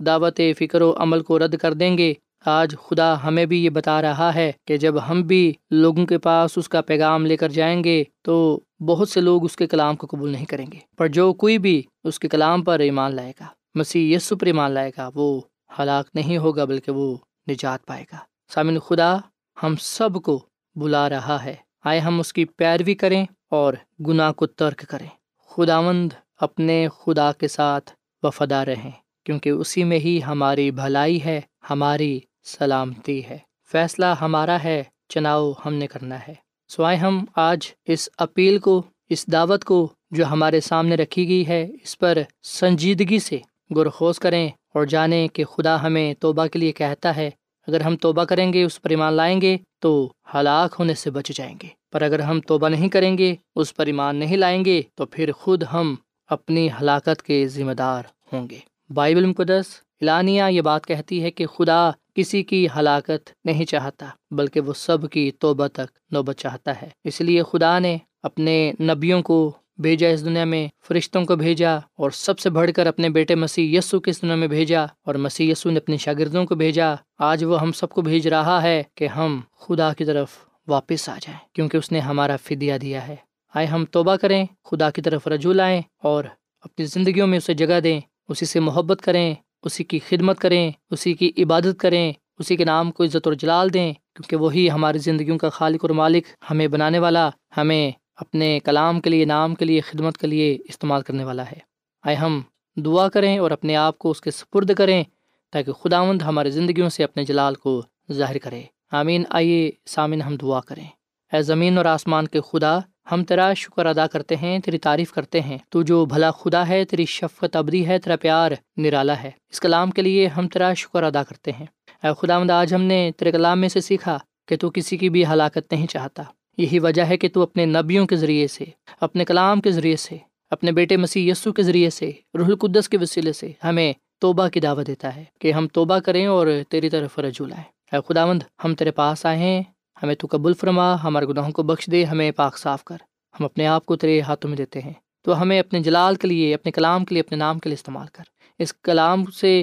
دعوت 0.00 0.40
فکر 0.58 0.82
و 0.82 0.92
عمل 0.96 1.22
کو 1.22 1.38
رد 1.38 1.56
کر 1.56 1.72
دیں 1.72 1.98
گے، 1.98 2.14
آج 2.46 2.74
خدا 2.86 3.24
ہمیں 3.24 3.46
بھی 3.46 3.64
یہ 3.64 3.70
بتا 3.70 4.02
رہا 4.02 4.34
ہے 4.34 4.52
کہ 4.66 4.76
جب 4.76 4.94
ہم 5.08 5.22
بھی 5.22 5.52
لوگوں 5.70 6.06
کے 6.06 6.18
پاس 6.18 6.58
اس 6.58 6.68
کا 6.68 6.80
پیغام 6.80 7.26
لے 7.26 7.36
کر 7.36 7.48
جائیں 7.48 7.84
گے 7.84 8.04
تو 8.22 8.60
بہت 8.86 9.08
سے 9.08 9.20
لوگ 9.20 9.44
اس 9.44 9.56
کے 9.56 9.66
کلام 9.66 9.96
کو 9.96 10.06
قبول 10.06 10.30
نہیں 10.30 10.44
کریں 10.44 10.66
گے۔ 10.72 10.78
پر 10.96 11.08
جو 11.08 11.32
کوئی 11.32 11.58
بھی 11.58 11.82
اس 12.04 12.18
کے 12.18 12.28
کلام 12.28 12.62
پر 12.62 12.78
ایمان 12.78 13.14
لائے 13.14 13.32
گا، 13.40 13.46
مسیح 13.74 14.16
یسو 14.16 14.36
پر 14.36 14.46
ایمان 14.46 14.70
لائے 14.70 14.90
گا، 14.98 15.10
وہ 15.14 15.40
ہلاک 15.78 16.08
نہیں 16.14 16.38
ہوگا 16.38 16.64
بلکہ 16.64 16.92
وہ 16.92 17.16
نجات 17.48 17.86
پائے 17.86 18.04
گا۔ 18.12 18.18
سامن 18.54 18.78
خدا 18.78 19.16
ہم 19.62 19.74
سب 19.80 20.22
کو 20.24 20.42
بلا 20.74 21.08
رہا 21.08 21.44
ہے۔ 21.44 21.54
آئے 21.84 22.00
ہم 22.00 22.20
اس 22.20 22.32
کی 22.32 22.44
پیروی 22.44 22.94
کریں 22.94 23.26
اور 23.50 23.74
گناہ 24.06 24.32
کو 24.32 24.46
ترک 24.46 24.78
کریں۔ 24.88 25.06
خداوند 25.48 26.12
اپنے 26.40 26.88
خدا 26.98 27.32
کے 27.32 27.48
ساتھ 27.48 27.92
وفادہ 28.22 28.54
رہیں، 28.54 28.90
کیونکہ 29.24 29.50
اسی 29.50 29.84
میں 29.84 29.98
ہی 29.98 30.20
ہماری 30.26 30.70
بھلائی 30.70 31.24
ہے، 31.24 31.40
ہماری 31.70 32.20
سلامتی 32.44 33.24
ہے۔ 33.24 33.38
فیصلہ 33.72 34.06
ہمارا 34.20 34.58
ہے، 34.64 34.82
چناؤ 35.08 35.52
ہم 35.66 35.74
نے 35.74 35.86
کرنا 35.86 36.18
ہے۔ 36.28 36.34
سوائے 36.68 36.96
ہم 36.96 37.24
آج 37.36 37.72
اس 37.84 38.08
اپیل 38.18 38.58
کو، 38.58 38.82
اس 39.08 39.26
دعوت 39.26 39.64
کو 39.64 39.92
جو 40.10 40.26
ہمارے 40.26 40.60
سامنے 40.60 40.94
رکھی 40.94 41.28
گئی 41.28 41.48
ہے، 41.48 41.68
اس 41.82 41.98
پر 41.98 42.18
سنجیدگی 42.42 43.18
سے 43.18 43.38
گرخوز 43.76 44.18
کریں 44.18 44.48
اور 44.48 44.84
جانیں 44.84 45.28
کہ 45.28 45.44
خدا 45.44 45.82
ہمیں 45.82 46.14
توبہ 46.14 46.46
کے 46.46 46.58
لیے 46.58 46.72
کہتا 46.72 47.16
ہے۔ 47.16 47.30
اگر 47.70 47.80
ہم 47.80 47.96
توبہ 47.96 48.24
کریں 48.24 48.52
گے، 48.52 48.64
اس 48.64 48.82
پر 48.82 48.90
ایمان 48.90 49.12
لائیں 49.12 49.40
گے، 49.40 49.56
تو 49.78 50.12
ہلاک 50.34 50.74
ہونے 50.78 50.94
سے 50.94 51.10
بچ 51.10 51.28
جائیں 51.28 51.54
گے۔ 51.62 51.68
پر 51.92 52.02
اگر 52.02 52.18
ہم 52.18 52.40
توبہ 52.40 52.68
نہیں 52.68 52.88
کریں 52.88 53.18
گے، 53.18 53.34
اس 53.54 53.76
پر 53.76 53.86
ایمان 53.86 54.16
نہیں 54.16 54.36
لائیں 54.36 54.64
گے، 54.64 54.82
تو 54.94 55.06
پھر 55.06 55.32
خود 55.32 55.62
ہم 55.72 55.94
اپنی 56.26 56.68
ہلاکت 56.80 57.22
کے 57.22 57.48
ذمہ 57.48 57.72
دار 57.72 58.02
ہوں 58.32 58.50
گے۔ 58.50 58.58
بائبل 58.94 59.24
مقدس 59.24 59.64
اعلانیہ 60.00 60.42
یہ 60.50 60.60
بات 60.60 60.86
کہتی 60.86 61.22
ہے 61.22 61.30
کہ 61.30 61.46
خدا 61.46 61.90
کسی 62.14 62.42
کی 62.42 62.66
ہلاکت 62.78 63.30
نہیں 63.44 63.64
چاہتا، 63.64 64.06
بلکہ 64.30 64.60
وہ 64.60 64.72
سب 64.72 65.10
کی 65.10 65.30
توبہ 65.30 65.66
تک 65.66 66.12
نوبت 66.12 66.36
چاہتا 66.36 66.82
ہے۔ 66.82 66.88
اس 67.04 67.20
لیے 67.20 67.42
خدا 67.52 67.78
نے 67.78 67.96
اپنے 68.22 68.72
نبیوں 68.80 69.22
کو 69.22 69.52
بھیجا 69.80 70.08
اس 70.08 70.24
دنیا 70.24 70.44
میں، 70.44 70.68
فرشتوں 70.88 71.24
کو 71.24 71.36
بھیجا 71.36 71.76
اور 71.76 72.10
سب 72.10 72.38
سے 72.38 72.50
بڑھ 72.50 72.70
کر 72.76 72.86
اپنے 72.86 73.08
بیٹے 73.08 73.34
مسیح 73.34 73.78
یسو 73.78 74.00
کی 74.00 74.10
اس 74.10 74.22
دنیا 74.22 74.34
میں 74.34 74.48
بھیجا 74.48 74.84
اور 74.84 75.14
مسیح 75.14 75.52
یسو 75.52 75.70
نے 75.70 75.78
اپنے 75.78 75.96
شاگردوں 75.96 76.44
کو 76.46 76.54
بھیجا۔ 76.54 76.94
آج 77.18 77.44
وہ 77.44 77.60
ہم 77.60 77.72
سب 77.72 77.88
کو 77.88 78.02
بھیج 78.02 78.28
رہا 78.28 78.62
ہے 78.62 78.82
کہ 78.94 79.06
ہم 79.06 79.40
خدا 79.60 79.92
کی 79.92 80.04
طرف 80.04 80.28
واپس 80.68 81.08
آ 81.08 81.14
جائیں، 81.20 81.38
کیونکہ 81.52 81.76
اس 81.76 81.92
نے 81.92 82.00
ہمارا 82.00 82.36
فدیہ 82.36 82.74
دیا 82.74 83.08
ہے۔ 83.08 83.16
آئے 83.54 83.66
ہم 83.66 83.84
توبہ 83.84 84.16
کریں، 84.16 84.46
خدا 84.64 84.90
کی 84.90 85.02
طرف 85.02 85.26
رجوع 85.26 85.52
لائیں 85.52 85.82
اور 86.02 86.24
اپنی 86.64 86.84
زندگیوں 86.84 87.26
میں 87.26 87.38
اسے 87.38 87.54
جگہ 87.54 87.80
دیں، 87.80 88.00
اسی 88.28 88.46
سے 88.46 88.60
محبت 88.60 89.00
کریں، 89.02 89.34
اسی 89.62 89.84
کی 89.84 89.98
خدمت 90.08 90.38
کریں، 90.38 90.70
اسی 90.90 91.14
کی 91.14 91.32
عبادت 91.38 91.80
کریں، 91.80 92.12
اسی 92.38 92.56
کے 92.56 92.64
نام 92.64 92.90
کو 92.90 93.04
عزت 93.04 93.26
اور 93.26 93.34
جلال 93.34 93.74
دیں، 93.74 93.92
کیونکہ 93.92 94.36
وہی 94.36 94.70
ہماری 94.70 94.98
زندگیوں 94.98 95.38
کا 95.38 95.48
خالق 95.48 95.78
اور 95.82 95.90
مالک 95.90 96.24
ہمیں 96.50 96.68
بنانے 96.68 96.98
والا، 96.98 97.30
ہمیں 97.56 97.90
اپنے 98.20 98.60
کلام 98.64 99.00
کے 99.00 99.10
لیے، 99.10 99.24
نام 99.24 99.54
کے 99.54 99.64
لیے، 99.64 99.80
خدمت 99.80 100.18
کے 100.18 100.26
لیے 100.26 100.58
استعمال 100.64 101.02
کرنے 101.02 101.24
والا 101.24 101.44
ہے۔ 101.44 101.58
آئے 102.02 102.16
ہم 102.16 102.40
دعا 102.76 103.08
کریں 103.08 103.38
اور 103.38 103.50
اپنے 103.50 103.76
آپ 103.76 103.98
کو 103.98 104.10
اس 104.10 104.20
کے 104.20 104.30
سپرد 104.30 104.74
کریں 104.74 105.04
تاکہ 105.50 105.72
خداوند 105.72 106.22
ہمارے 106.22 106.50
زندگیوں 106.50 106.88
سے 106.88 107.04
اپنے 107.04 107.24
جلال 107.24 107.54
کو 107.54 107.82
ظاہر 108.12 108.38
کرے۔ 108.38 108.62
آمین۔ 108.92 109.22
آئیے 109.30 109.70
سامن 109.86 110.22
ہم 110.22 110.36
دعا 110.36 110.60
کریں۔ 110.60 110.86
اے 111.32 111.42
زمین 111.42 111.76
اور 111.78 111.84
آسمان 111.84 112.26
کے 112.26 112.40
خدا، 112.40 112.78
ہم 113.12 113.24
تیرا 113.24 113.54
شکر 113.54 113.86
ادا 113.86 114.06
کرتے 114.06 114.36
ہیں، 114.36 114.58
تیری 114.58 114.78
تعریف 114.78 115.12
کرتے 115.12 115.40
ہیں۔ 115.40 115.58
تو 115.68 115.82
جو 115.82 116.04
بھلا 116.04 116.30
خدا 116.30 116.68
ہے، 116.68 116.84
تیری 116.84 117.04
شفقت 117.04 117.56
ابدی 117.56 117.86
ہے، 117.86 117.98
تیرا 117.98 118.16
پیار 118.16 118.50
نرالا 118.76 119.22
ہے۔ 119.22 119.30
اس 119.50 119.60
کلام 119.60 119.90
کے 119.90 120.02
لیے 120.02 120.26
ہم 120.26 120.48
تیرا 120.48 120.74
شکر 120.74 121.02
ادا 121.02 121.22
کرتے 121.22 121.52
ہیں۔ 121.52 121.66
اے 122.02 122.26
خدا 122.26 122.38
مند 122.38 122.50
آج 122.50 122.74
ہم 122.74 122.82
نے 122.82 123.10
تیرے 123.16 123.32
کلام 123.32 123.60
میں 123.60 123.68
سے 123.68 123.80
سیکھا 123.80 124.18
کہ 124.48 124.56
تو 124.56 124.70
کسی 124.70 124.96
کی 124.96 125.08
بھی 125.08 125.26
ہلاکت 125.26 125.72
نہیں 125.72 125.86
چاہتا۔ 125.86 126.22
یہی 126.58 126.78
وجہ 126.78 127.02
ہے 127.02 127.16
کہ 127.16 127.28
تو 127.28 127.42
اپنے 127.42 127.66
نبیوں 127.66 128.06
کے 128.06 128.16
ذریعے 128.16 128.46
سے، 128.46 128.64
اپنے 129.00 129.24
کلام 129.24 129.60
کے 129.60 129.70
ذریعے 129.70 129.96
سے، 129.96 130.16
اپنے 130.50 130.72
بیٹے 130.72 130.96
مسیح 130.96 131.32
یسو 131.32 131.52
کے 131.52 131.62
ذریعے 131.62 131.90
سے 131.90 132.10
رح 132.34 132.44
القدس 132.44 132.88
کے 132.88 132.98
وسیلے 132.98 133.32
سے 133.32 133.52
ہمیں 133.64 133.92
توبہ 134.18 134.48
کی 134.48 134.60
دعوت 134.60 134.86
دیتا 134.86 135.16
ہے 135.16 135.24
کہ 135.38 135.52
ہم 135.52 135.68
توبہ 135.68 135.98
کریں 135.98 136.26
اور 136.26 136.46
تیری 136.68 136.90
طرف 136.90 137.18
رجوع 137.18 137.46
لائیں۔ 137.46 137.64
اے 137.92 137.98
خداوند، 138.08 138.42
ہم 138.64 138.74
تیرے 138.74 138.90
پاس 138.90 139.26
آئے 139.26 139.38
ہیں، 139.38 139.62
ہمیں 140.02 140.14
تو 140.14 140.26
قبول 140.30 140.52
فرما، 140.52 141.02
ہمارے 141.02 141.26
گناہوں 141.26 141.52
کو 141.52 141.62
بخش 141.62 141.88
دے، 141.92 142.04
ہمیں 142.04 142.30
پاک 142.30 142.58
صاف 142.58 142.84
کر۔ 142.84 142.96
ہم 143.40 143.44
اپنے 143.44 143.66
آپ 143.66 143.86
کو 143.86 143.96
تیرے 143.96 144.20
ہاتھوں 144.20 144.48
میں 144.48 144.56
دیتے 144.56 144.80
ہیں، 144.80 144.92
تو 145.22 145.42
ہمیں 145.42 145.60
اپنے 145.60 145.80
جلال 145.80 146.14
کے 146.14 146.28
لیے، 146.28 146.54
اپنے 146.54 146.72
کلام 146.72 147.04
کے 147.04 147.14
لیے، 147.14 147.20
اپنے 147.20 147.38
نام 147.38 147.58
کے 147.58 147.68
لیے 147.68 147.74
استعمال 147.74 148.06
کر۔ 148.12 148.22
اس 148.58 148.74
کلام 148.74 149.24
سے 149.24 149.62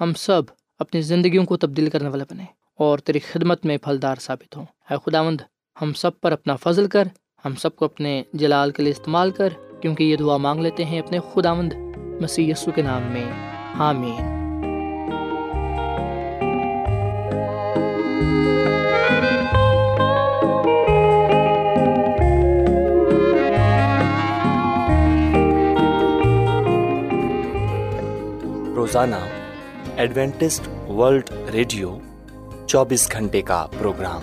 ہم 0.00 0.12
سب 0.16 0.42
اپنی 0.78 1.00
زندگیوں 1.00 1.44
کو 1.44 1.56
تبدیل 1.56 1.90
کرنے 1.90 2.08
والے 2.08 2.24
بنے 2.30 2.44
اور 2.78 2.98
تیری 2.98 3.18
خدمت 3.18 3.66
میں 3.66 3.76
پھلدار 3.76 4.16
ثابت 4.20 4.56
ہوں۔ 4.56 4.64
اے 4.90 4.96
خداوند 5.06 5.40
ہم 5.82 5.92
سب 5.92 6.20
پر 6.20 6.32
اپنا 6.32 6.56
فضل 6.56 6.88
کر، 6.88 7.04
ہم 7.44 7.54
سب 7.54 7.76
کو 7.76 7.84
اپنے 7.84 8.22
جلال 8.32 8.70
کے 8.70 8.82
لیے 8.82 8.92
استعمال 8.92 9.30
کر، 9.30 9.48
کیونکہ 9.80 10.04
یہ 10.04 10.16
دعا 10.16 10.36
مانگ 10.36 10.60
لیتے 10.60 10.84
ہیں 10.84 11.00
اپنے 11.00 11.18
خداوند 11.34 11.72
مسیح 12.20 12.50
یسو 12.50 12.70
کے 12.70 12.82
نام 12.82 13.02
میں۔ 13.02 13.24
آمین۔ 13.78 14.26
روزانہ 28.76 29.16
ایڈوینٹسٹ 29.96 30.90
ورلڈ 30.90 31.30
ریڈیو 31.52 31.98
چوبیس 32.66 33.12
گھنٹے 33.12 33.42
کا 33.42 33.66
پروگرام۔ 33.78 34.22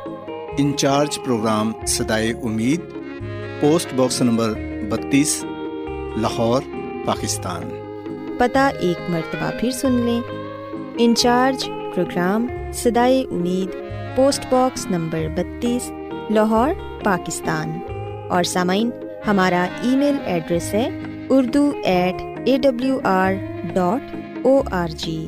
انچارج 0.57 1.19
پروگرام 1.25 1.71
سدائے 1.87 2.33
امید، 2.43 2.79
پوسٹ 3.61 3.93
باکس 3.93 4.21
نمبر 4.21 4.53
بتیس، 4.89 5.45
لاہور، 6.17 6.61
پاکستان۔ 7.05 7.61
پتہ 8.37 8.69
ایک 8.79 9.09
مرتبہ 9.09 9.49
پھر 9.59 9.71
سن 9.71 9.91
لیں۔ 9.91 10.21
انچارج 10.97 11.65
پروگرام 11.95 12.47
سدائے 12.73 13.21
امید، 13.31 13.75
پوسٹ 14.15 14.45
باکس 14.49 14.87
نمبر 14.91 15.27
بتیس، 15.35 15.91
لاہور، 16.29 16.69
پاکستان۔ 17.03 17.79
اور 18.29 18.43
سامعین، 18.43 18.89
ہمارا 19.27 19.67
ای 19.81 19.95
میل 19.95 20.15
ایڈریس 20.25 20.73
ہے 20.73 20.89
Urdu 21.29 21.71
at 21.83 22.15
A 22.45 22.57
W 22.57 22.99
R 23.03 23.33
dot 23.73 24.15
O 24.43 24.61
R 24.71 24.87
G 24.87 25.27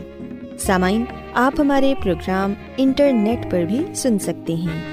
سامعین، 0.60 1.06
آپ 1.34 1.54
ہمارے 1.60 1.94
پروگرام 2.04 2.54
انٹرنیٹ 2.78 3.52
پر 3.52 3.62
بھی 3.62 3.86
سن 3.96 4.20
سکتے 4.20 4.54
ہیں۔ 4.54 4.93